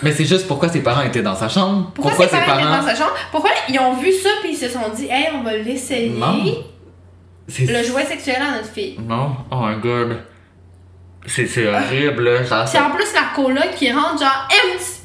[0.03, 1.91] Mais c'est juste pourquoi ses parents étaient dans sa chambre?
[1.95, 3.14] Pourquoi, ses parents, étaient dans sa chambre?
[3.30, 6.11] Pourquoi ils ont vu ça puis ils se sont dit, hey, on va l'essayer?
[7.49, 8.99] C'est- Le jouet sexuel à notre fille.
[9.01, 10.18] Non, oh my god.
[11.26, 12.42] C'est c'est horrible, là.
[12.44, 14.97] Genre, Puis en plus, la coloc qui rentre, genre, aimes-tu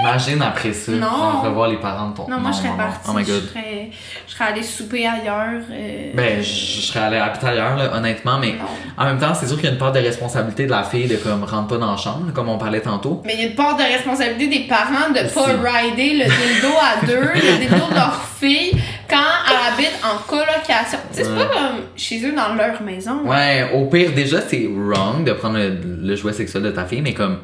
[0.00, 1.42] Imagine après ça, Non.
[1.42, 3.08] revoir les parents de ton Non, moi je serais partie.
[3.08, 3.90] Oh my Je serais,
[4.26, 5.60] je serais allée souper ailleurs.
[5.70, 8.64] euh, Ben, je je serais allé habiter ailleurs, là, honnêtement, mais Non.
[8.96, 11.06] en même temps, c'est sûr qu'il y a une part de responsabilité de la fille
[11.08, 13.22] de comme rentre pas dans la chambre, comme on parlait tantôt.
[13.26, 15.50] Mais il y a une part de responsabilité des parents de pas Aussi.
[15.50, 18.72] rider le dildo à deux, le dildo de leur fille,
[19.08, 19.16] quand
[19.48, 20.98] elle habite en colocation.
[21.12, 23.20] Tu sais, c'est pas comme chez eux dans leur maison.
[23.26, 27.02] Ouais, au pire, déjà, c'est wrong de prendre le, le jouet sexuel de ta fille,
[27.02, 27.38] mais comme,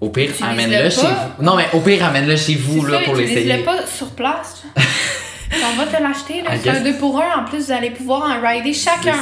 [0.00, 1.42] au pire, amène-le chez vous.
[1.42, 3.58] Non, mais au pire, amène-le chez vous, là, ça, pour l'essayer.
[3.58, 4.64] pas sur place.
[5.52, 7.40] On va te l'acheter, C'est un 2 pour 1.
[7.40, 9.14] En plus, vous allez pouvoir en rider chacun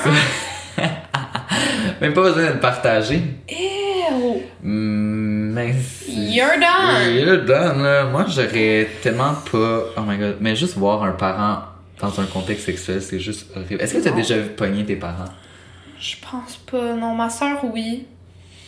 [0.78, 0.82] un.
[2.00, 3.22] Même pas besoin de le partager.
[3.48, 4.42] Ew.
[4.62, 5.74] Hmm, Mais.
[6.08, 7.14] You're done.
[7.14, 8.04] You're done, là.
[8.04, 9.80] Moi, j'aurais tellement pas.
[9.96, 10.36] Oh my god.
[10.40, 11.60] Mais juste voir un parent
[12.00, 13.80] dans un contexte sexuel, c'est juste horrible.
[13.80, 14.16] Est-ce que t'as Non.
[14.16, 15.24] déjà vu pogner tes parents?
[16.00, 16.94] Je pense pas.
[16.94, 18.06] Non, ma soeur, oui.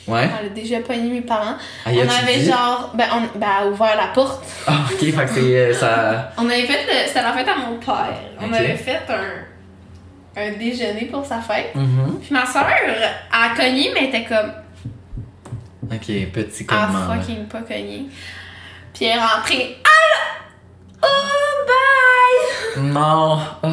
[0.09, 0.29] Ouais?
[0.41, 1.57] Elle a déjà pogné mes parents.
[1.85, 2.47] Ah, on avait dit?
[2.47, 2.93] genre.
[2.95, 4.45] Ben, on ben, elle a ouvert la porte.
[4.67, 5.41] Ah, ok, fait que c'est.
[5.41, 6.33] euh, ça.
[6.39, 6.85] On avait fait.
[6.85, 8.15] le- C'était la fête à mon père.
[8.41, 10.39] On avait fait un.
[10.39, 11.75] Un déjeuner pour sa fête.
[11.75, 12.19] Mhm.
[12.23, 13.03] Puis ma soeur, elle
[13.33, 14.53] a cogné, mais elle était comme.
[15.91, 17.11] Ok, petit Elle comment.
[17.11, 18.07] a fucking pas cogné.
[18.95, 19.79] Puis elle est rentrée.
[19.85, 21.09] Ah là!
[21.09, 22.83] Oh, bye!
[22.85, 23.39] Non.
[23.63, 23.69] Ah,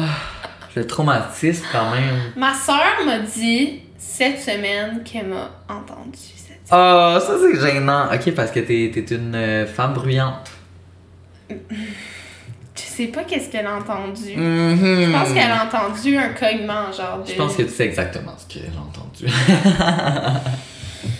[0.74, 2.32] le traumatisme, quand même.
[2.36, 8.06] Ma soeur m'a dit cette semaine qu'elle m'a entendu cette Ah, ça c'est gênant.
[8.12, 10.50] Ok, parce que t'es t'es une euh, femme bruyante.
[11.50, 14.36] Je sais pas qu'est-ce qu'elle a entendu.
[14.36, 14.76] Mhm.
[14.76, 17.30] Je pense qu'elle a entendu un cognement, genre de.
[17.30, 19.26] Je pense que tu sais exactement ce qu'elle a entendu.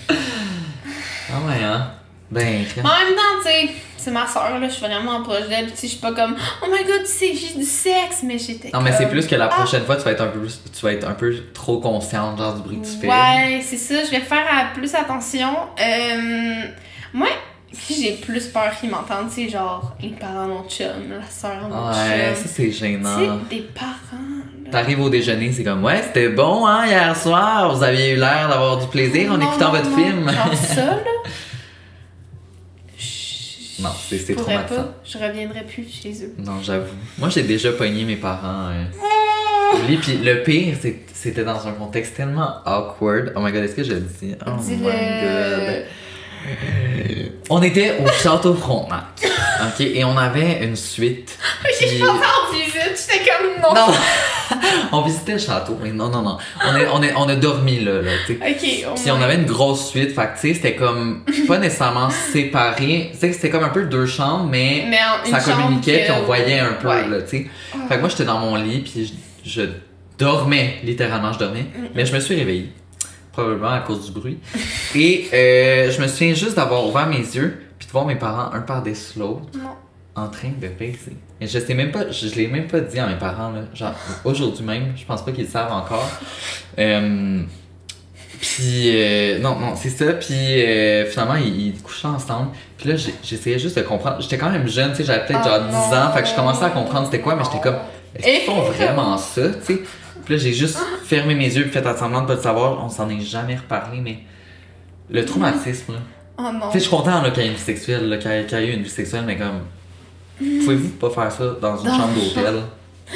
[0.09, 1.91] ah ouais, hein?
[2.31, 3.71] Ben, en même temps, tu sais,
[4.05, 5.71] c'est ma soeur, là, je suis vraiment proche d'elle.
[5.71, 8.39] Tu sais, je suis pas comme, oh my god, tu sais, j'ai du sexe, mais
[8.39, 8.71] j'étais.
[8.73, 9.49] Non, mais c'est plus que la Ah!
[9.49, 12.39] prochaine fois, tu vas être un peu, plus- tu vas être un peu trop consciente,
[12.39, 13.09] genre, du bruit que tu fais.
[13.09, 15.49] Ouais, c'est ça, je vais faire à- plus attention.
[15.81, 16.63] Euh,
[17.13, 17.29] moi,
[17.73, 21.89] qui j'ai plus peur qu'ils m'entendent, c'est genre les parents mon chum, la soeur mon
[21.89, 22.45] Ouais, chum.
[22.45, 23.19] ça c'est gênant.
[23.19, 24.71] sais, des parents.
[24.71, 28.49] T'arrives au déjeuner, c'est comme, ouais, c'était bon, hein, hier soir, vous aviez eu l'air
[28.49, 30.29] d'avoir du plaisir en Non, écoutant non, votre non, film.
[30.31, 30.97] Genre ça, là.
[33.85, 36.35] Je- Non, c'est- je pourrais pas, je reviendrai plus chez eux.
[36.39, 36.87] Non, j'avoue.
[37.19, 38.69] Moi, j'ai déjà pogné mes parents.
[38.71, 38.85] euh,
[39.75, 40.77] au lit, puis le pire,
[41.13, 43.33] c'était dans un contexte tellement awkward.
[43.37, 44.35] Oh my god, est-ce que je le dis?
[44.47, 45.85] Oh my god.
[47.51, 49.05] On était au Château Frontenac.
[49.23, 49.81] OK?
[49.81, 51.39] Et on avait une suite.
[51.81, 53.75] J'ai puis- pensé en visite, j'étais comme non.
[53.75, 53.95] Non!
[54.93, 55.79] on visitait le château.
[55.83, 56.39] Mais non, non, non.
[56.65, 58.57] On, est, on, est, on a dormi là, là, tu sais.
[58.95, 63.11] Puis on avait une grosse suite, fait que tu sais, c'était comme pas nécessairement séparé.
[63.13, 66.05] Tu sais, c'était comme un peu deux chambres, mais, Mais en- une ça communiquait, que-
[66.13, 67.09] puis on voyait un peu, Ouais.
[67.09, 67.47] là, tu sais.
[67.89, 69.15] Fait que moi, j'étais dans mon lit, puis
[69.45, 69.67] je, je
[70.19, 71.67] dormais, littéralement, je dormais.
[71.95, 72.73] Mais je me suis réveillée,
[73.33, 74.39] probablement à cause du bruit.
[74.95, 78.51] Et euh, je me souviens juste d'avoir ouvert mes yeux, puis de voir mes parents,
[78.53, 79.43] un par-dessus l'autre.
[80.17, 81.17] En train de baiser.
[81.41, 83.63] Et je sais même pas, je, je l'ai même pas dit à mes parents, là.
[83.75, 83.95] Genre,
[84.25, 86.11] aujourd'hui même, je pense pas qu'ils le savent encore.
[86.77, 87.41] Euh,
[88.41, 90.13] puis, euh, non, non, c'est ça.
[90.15, 92.49] Puis, euh, finalement, ils, ils couchaient ensemble.
[92.77, 94.21] Puis là, j'essayais juste de comprendre.
[94.21, 96.13] J'étais quand même jeune, tu sais, j'avais peut-être Oh genre 10 ans.
[96.13, 97.77] Fait que je commençais à comprendre c'était quoi, mais j'étais comme,
[98.17, 99.83] est-ce qu'ils font vraiment ça, tu sais?
[100.25, 102.85] Puis là, j'ai juste fermé mes yeux, puis fait semblant de pas le savoir.
[102.85, 104.19] On s'en est jamais reparlé, mais
[105.11, 105.99] le traumatisme, là.
[106.37, 106.67] Oh non.
[106.67, 108.67] Tu sais, je suis content là, qu'il y ait une vie sexuelle, qu'il y ait
[108.67, 109.61] eu une vie sexuelle, mais comme.
[110.39, 112.55] Pouvez-vous pas faire ça dans une Dans chambre d'hôtel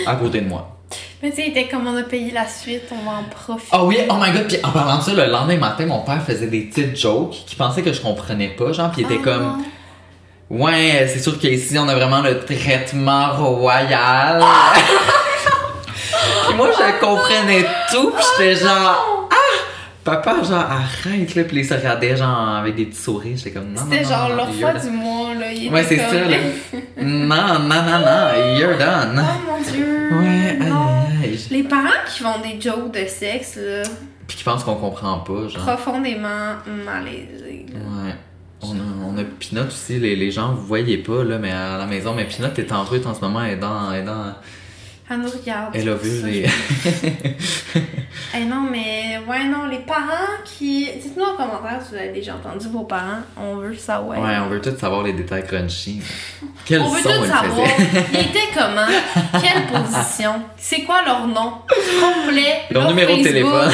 [0.07, 0.75] à côté de moi?
[1.23, 3.69] Mais tu sais, il était comme on a payé la suite, on va en profiter.
[3.73, 6.23] Ah oui, oh my god, puis en parlant de ça, le lendemain matin, mon père
[6.23, 9.25] faisait des petites jokes qui pensait que je comprenais pas, genre, puis il était Oh
[9.25, 9.43] comme.
[9.43, 9.59] non.
[10.65, 14.43] Ouais, c'est sûr qu'ici, on a vraiment le traitement royal.
[16.47, 19.18] puis moi, je comprenais tout, puis j'étais genre.
[20.09, 23.37] Papa, genre, arrête, là, puis il se regardait, genre, avec des petits sourires.
[23.37, 25.53] J'étais comme, non, non, C'était genre leur fois du mois, là.
[25.53, 26.37] Il Ouais, c'est ça, là.
[27.03, 29.23] non, non, non, non, you're done.
[29.23, 30.09] Oh mon dieu.
[30.13, 30.59] Ouais,
[31.25, 31.39] aïe.
[31.51, 33.83] Les parents qui font des jokes de sexe, là,
[34.27, 35.63] Puis qui pensent qu'on comprend pas, genre.
[35.65, 36.55] profondément
[36.85, 37.67] malaisés.
[37.73, 37.79] là.
[37.81, 38.15] Ouais.
[38.61, 41.79] On a, on a Pinot aussi, les, les gens, vous voyez pas, là, mais à
[41.79, 43.93] la maison, mais Pinot est en route en ce moment, elle est dans.
[43.93, 44.35] Elle, est dans,
[45.11, 45.75] Elle nous regarde.
[45.75, 46.47] elle a vu les.
[46.47, 46.53] ça.
[48.37, 50.85] Eh non, mais ouais, non, les parents qui.
[51.01, 53.21] Dites-nous en commentaire si vous avez déjà entendu vos parents.
[53.41, 54.19] On veut savoir.
[54.21, 56.03] ouais, on veut tous savoir les détails crunchy.
[56.67, 57.69] Quel On veut son tout elle savoir.
[58.13, 59.41] Ils étaient comment?
[59.43, 60.43] Quelle position?
[60.59, 61.53] C'est quoi leur nom?
[62.01, 62.61] Complet.
[62.71, 63.71] Leur numéro de téléphone.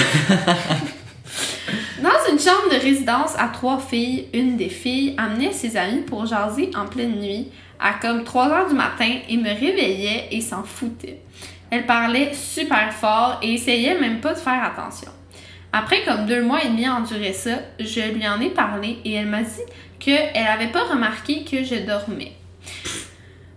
[2.00, 6.26] Dans une chambre de résidence à trois filles, une des filles amenait ses amis pour
[6.26, 7.48] jaser en pleine nuit
[7.80, 11.20] à comme 3 heures du matin et me réveillait et s'en foutait.
[11.70, 15.10] Elle parlait super fort et essayait même pas de faire attention.
[15.72, 19.14] Après comme deux mois et demi à endurer ça, je lui en ai parlé et
[19.14, 19.60] elle m'a dit
[19.98, 22.32] qu'elle avait pas remarqué que je dormais.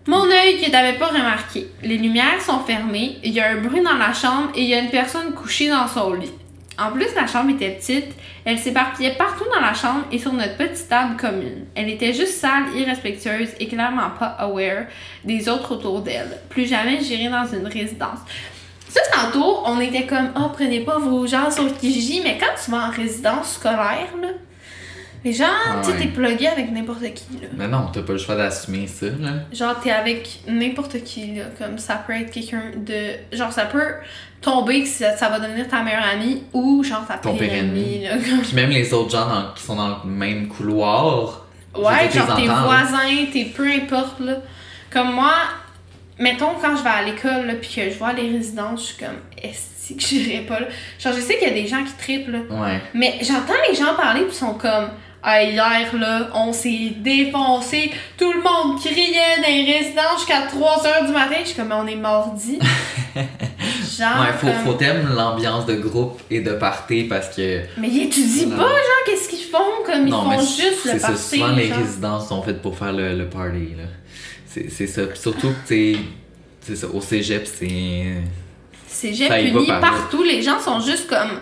[0.08, 1.68] Mon œil que t'avais pas remarqué.
[1.84, 4.74] Les lumières sont fermées, il y a un bruit dans la chambre et il y
[4.74, 6.32] a une personne couchée dans son lit.
[6.80, 8.14] En plus, la chambre était petite,
[8.46, 11.66] elle s'éparpillait partout dans la chambre et sur notre petite table commune.
[11.74, 14.86] Elle était juste sale, irrespectueuse et clairement pas aware
[15.24, 16.38] des autres autour d'elle.
[16.50, 18.20] Plus jamais j'irai dans une résidence.
[18.90, 22.72] Ça, tantôt, on était comme, oh, prenez pas vos gens sur Kijiji, mais quand tu
[22.72, 24.30] vas en résidence scolaire, là,
[25.28, 26.04] Les gens, Ah tu sais, ouais.
[26.04, 27.48] t'es plugué avec n'importe qui, là.
[27.58, 29.32] Mais non, t'as pas le choix d'assumer ça, là.
[29.52, 31.44] Genre, t'es avec n'importe qui, là.
[31.58, 33.36] Comme ça peut être quelqu'un de.
[33.36, 33.84] Genre, ça peut
[34.42, 37.60] tomber que ça, ça va devenir ta meilleure amie ou genre ta Ton pire pire
[37.64, 38.12] amie, là.
[38.18, 41.46] Comme- Puis même les autres gens dans- qui sont dans le même couloir.
[41.76, 44.36] Ouais, genre t'es voisins, tes peu importe, là.
[44.90, 45.34] Comme moi,
[46.20, 48.98] mettons quand je vais à l'école, là, puis que je vois les résidences, je suis
[49.06, 50.68] comme, est-ce que j'irai pas là?
[51.00, 52.40] Genre, je sais qu'il y a des gens qui triplent, là.
[52.50, 52.82] Ouais.
[52.94, 54.90] Mais j'entends les gens parler, puis ils sont comme,
[55.24, 60.84] ah, hier, là, on s'est défoncé, tout le monde criait dans les résidences jusqu'à 3
[60.84, 61.36] h du matin.
[61.42, 62.60] Je suis comme, on est mordi.
[63.98, 67.62] Genre, Ouais, faut, faut t'aimer l'ambiance de groupe et de party parce que.
[67.78, 69.58] Mais ils étudient pas, genre, qu'est-ce qu'ils font?
[69.86, 71.24] Comme ils font mais juste c'est le ça, party.
[71.40, 71.78] souvent les genre.
[71.80, 73.84] résidences sont faites pour faire le, le party, là.
[74.46, 75.04] C'est c'est ça.
[75.08, 76.00] Puis surtout que, tu sais,
[76.62, 78.22] c'est ça, au cégep, c'est.
[78.88, 80.24] C'est va puni partout.
[80.24, 81.40] Les gens sont juste comme.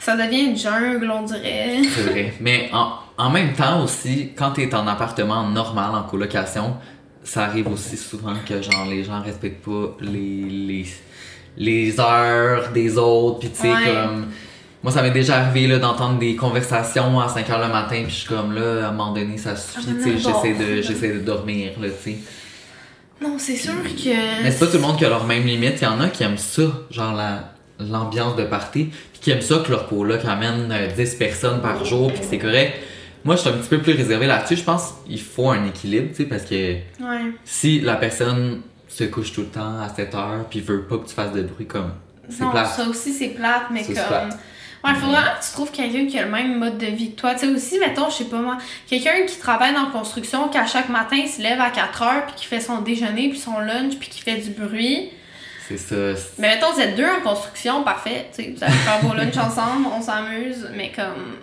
[0.00, 1.80] Ça devient une jungle, on dirait.
[1.94, 2.34] C'est vrai.
[2.40, 6.76] Mais en, en même temps aussi, quand t'es en appartement normal, en colocation,
[7.24, 10.86] ça arrive aussi souvent que genre les gens respectent pas les, les,
[11.56, 13.40] les heures des autres.
[13.40, 13.84] Puis tu sais, Ouais.
[13.84, 14.26] comme.
[14.80, 18.10] Moi, ça m'est déjà arrivé là, d'entendre des conversations à 5 h le matin, puis
[18.10, 20.82] je suis comme là, à un moment donné, ça suffit, Ah, tu sais, j'essaie de,
[20.82, 22.16] j'essaie de dormir, là, tu sais.
[23.20, 24.42] Non, c'est sûr que.
[24.44, 25.80] Mais c'est pas tout le monde qui a leur même limite.
[25.80, 26.62] Il y en a qui aiment ça,
[26.92, 31.16] genre la, l'ambiance de party, puis qui aiment ça que leur coloc amène euh, 10
[31.16, 32.74] personnes par jour, puis que c'est correct.
[33.24, 34.56] Moi, je suis un petit peu plus réservé là-dessus.
[34.56, 37.32] Je pense qu'il faut un équilibre, tu sais, parce que Ouais.
[37.44, 41.06] si la personne se couche tout le temps à 7 heures, puis veut pas que
[41.06, 41.92] tu fasses de bruit, comme
[42.40, 42.68] Non, plate.
[42.68, 44.06] ça aussi, c'est plate, mais Ça, comme.
[44.28, 44.38] plate.
[44.84, 47.10] Ouais, il faut vraiment que tu trouves quelqu'un qui a le même mode de vie
[47.12, 47.34] que toi.
[47.34, 48.58] Tu sais, aussi, mettons, je sais pas moi,
[48.88, 52.26] quelqu'un qui travaille dans la construction, qu'à chaque matin, il se lève à 4 heures,
[52.26, 55.10] puis qui fait son déjeuner, puis son lunch, puis qui fait du bruit.
[55.66, 55.96] C'est ça.
[56.38, 58.28] Mais mettons, vous êtes deux en construction, parfait.
[58.34, 61.34] Tu sais, vous allez faire vos lunchs ensemble, on s'amuse, mais comme.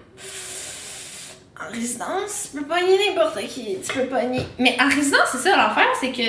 [1.59, 3.77] En résidence, tu peux pogner n'importe qui.
[3.81, 4.41] Tu peux pogner.
[4.59, 6.23] Mais en résidence, c'est ça l'affaire, c'est que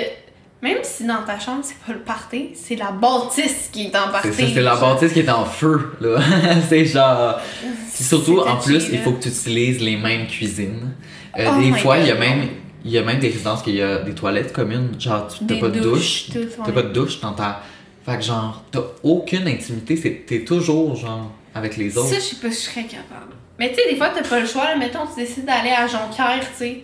[0.61, 4.09] même si dans ta chambre, c'est pas le party, c'est la bâtisse qui est en
[4.09, 4.29] party.
[4.31, 6.19] C'est ça, c'est la bâtisse qui est en feu, là.
[6.69, 7.39] c'est genre.
[7.93, 10.95] Puis surtout, en plus, il faut que tu utilises les mêmes cuisines.
[11.37, 12.47] Euh, Oh des fois, il y a même.
[12.85, 14.95] Il y a même des résidences qu'il y a des toilettes communes.
[14.97, 16.27] Genre, tu t'as pas de douche.
[16.65, 17.61] T'as pas de douche dans ta.
[18.05, 20.23] Fait que genre, t'as aucune intimité.
[20.25, 22.07] T'es toujours, genre, avec les autres.
[22.07, 23.33] Ça, je sais pas je serais capable.
[23.59, 24.65] Mais tu sais, des fois, t'as pas le choix.
[24.65, 26.81] Là, mettons, tu décides d'aller à Jonquière, tu sais.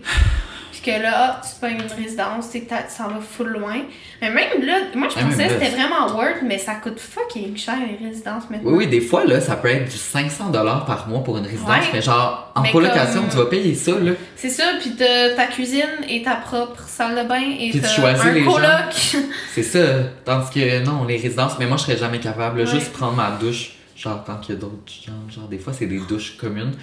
[0.71, 3.75] Puis que là, ah, tu te pognes une résidence, tu sais, vas full loin.
[4.21, 7.55] Mais même là, moi, je Même pensais que c'était vraiment worth, mais ça coûte fucking
[7.55, 8.71] cher, les résidences maintenant.
[8.71, 11.69] Oui, oui, des fois, là, ça peut être du 500$ par mois pour une résidence.
[11.69, 11.89] Ouais.
[11.93, 14.13] Mais genre, en Mais colocation, comme- tu vas payer ça, là.
[14.35, 18.25] C'est ça, puis ta cuisine et ta propre salle de bain et Puis tu choisis
[18.25, 19.15] un les coloc.
[19.53, 19.79] C'est ça.
[20.25, 22.59] Tandis que non, les résidences, mais moi je serais jamais capable.
[22.61, 22.65] Ouais.
[22.65, 23.73] Juste prendre ma douche,
[24.03, 26.73] genre tant qu'il y a d'autres gens, genre des fois c'est des douches communes.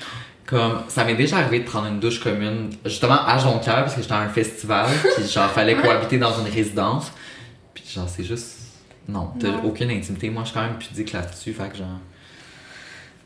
[0.47, 4.03] Comme ça m'est déjà arrivé de prendre une douche commune, justement à Jonquière, parce que
[4.03, 7.12] j'étais à un festival, puis genre fallait cohabiter dans une résidence.
[7.75, 8.57] Puis genre c'est juste.
[9.09, 10.31] Non, t'as aucune intimité.
[10.31, 11.99] Moi je suis quand même pudique là-dessus, fait que genre.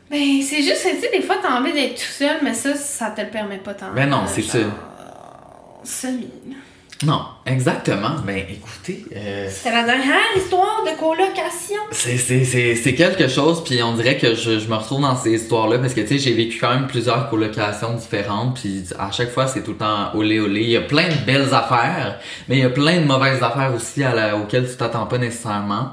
[0.09, 2.75] Ben, c'est juste que, tu sais, des fois, t'as envie d'être tout seul, mais ça,
[2.75, 3.91] ça te le permet pas tant.
[3.91, 4.59] Ben non, c'est ça.
[5.83, 6.29] Semi.
[7.03, 8.11] Non, exactement.
[8.25, 11.81] Ben écoutez, euh, C'était la dernière histoire de colocation.
[11.91, 15.15] C'est, c'est, c'est, c'est quelque chose, puis on dirait que je, je me retrouve dans
[15.17, 19.11] ces histoires-là parce que tu sais, j'ai vécu quand même plusieurs colocations différentes, puis à
[19.11, 20.61] chaque fois c'est tout le temps olé olé.
[20.61, 22.17] Il y a plein de belles affaires,
[22.47, 25.17] mais il y a plein de mauvaises affaires aussi à la- auxquelles tu t'attends pas
[25.17, 25.91] nécessairement.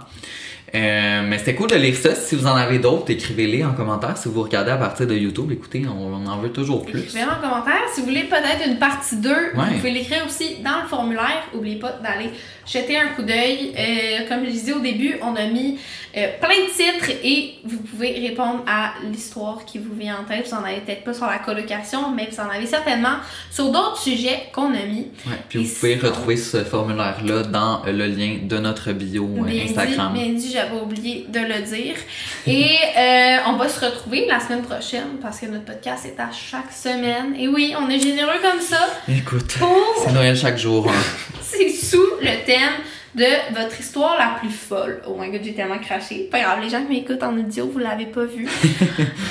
[0.74, 2.14] Euh, mais c'était cool de lire ça.
[2.14, 4.16] Si vous en avez d'autres, écrivez-les en commentaire.
[4.16, 7.00] Si vous regardez à partir de YouTube, écoutez, on, on en veut toujours plus.
[7.00, 7.82] Écrivez en commentaire.
[7.94, 9.36] Si vous voulez peut-être une partie 2, Ouais.
[9.54, 11.42] vous pouvez l'écrire aussi dans le formulaire.
[11.54, 12.30] N'oubliez pas d'aller
[12.66, 13.72] jeter un coup d'œil.
[13.78, 15.78] Euh, comme je disais au début, on a mis
[16.16, 20.46] euh, plein de titres et vous pouvez répondre à l'histoire qui vous vient en tête.
[20.48, 23.16] Vous en avez peut-être pas sur la colocation, mais vous en avez certainement
[23.50, 25.08] sur d'autres sujets qu'on a mis.
[25.26, 28.92] Ouais, puis Et vous pouvez sinon- retrouver ce formulaire-là dans euh, le lien de notre
[28.92, 30.12] bio Bien Instagram.
[30.14, 31.94] dit, bien dit, j'avais oublié de le dire.
[32.46, 32.66] Et
[32.98, 36.72] euh, on va se retrouver la semaine prochaine parce que notre podcast est à chaque
[36.72, 37.34] semaine.
[37.38, 38.86] Et oui, on est généreux comme ça.
[39.08, 40.88] Écoute, Pour c'est Noël chaque jour.
[40.88, 40.92] hein.
[41.40, 42.51] C'est sous le thème
[43.14, 45.03] de votre histoire la plus folle.
[45.07, 46.28] Oh my god, j'ai tellement craché.
[46.30, 48.48] Pas grave, les gens qui m'écoutent en audio, vous l'avez pas vu.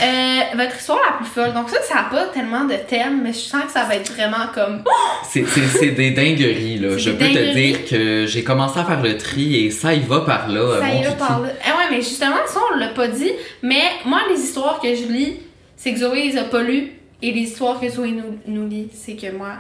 [0.04, 1.54] Euh, votre histoire la plus folle.
[1.54, 4.12] Donc ça, ça n'a pas tellement de thème, mais je sens que ça va être
[4.12, 4.84] vraiment comme...
[5.24, 6.98] C'est, c'est, c'est des dingueries, là.
[6.98, 10.22] Je peux te dire que j'ai commencé à faire le tri et ça y va
[10.22, 10.80] par là.
[10.80, 11.50] Ça y va par là.
[11.64, 13.32] Eh ouais, mais justement, ça, on l'a pas dit.
[13.62, 15.38] Mais moi, les histoires que je lis,
[15.78, 16.94] c'est que Zoé les a pas lues.
[17.22, 19.58] Et les histoires que Zoé nous, nous lit, c'est que moi,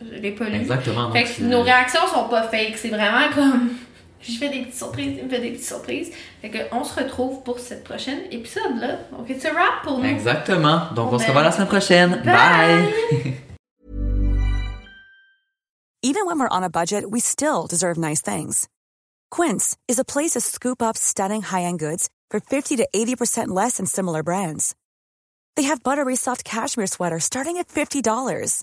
[0.00, 0.56] je l'ai pas lu.
[0.56, 1.10] Exactement.
[1.12, 2.76] Fait que c'est- nos réactions sont pas fake.
[2.76, 3.70] C'est vraiment comme...
[4.20, 6.10] J'y fais des petites surprises, il me fait des petites surprises.
[6.42, 8.98] Fait que on se retrouve pour cette prochaine épisode-là.
[9.12, 10.04] Donc, it's a wrap pour nous.
[10.08, 10.92] Exactement.
[10.96, 12.22] Donc, on se ben, revoit la semaine prochaine.
[12.24, 12.92] Bye!
[16.02, 18.68] Even when we're on a budget, we still deserve nice things.
[19.30, 23.76] Quince is a place to scoop up stunning high-end goods for 50 to 80% less
[23.78, 24.74] than similar brands.
[25.56, 28.62] They have buttery soft cashmere sweaters starting at $50,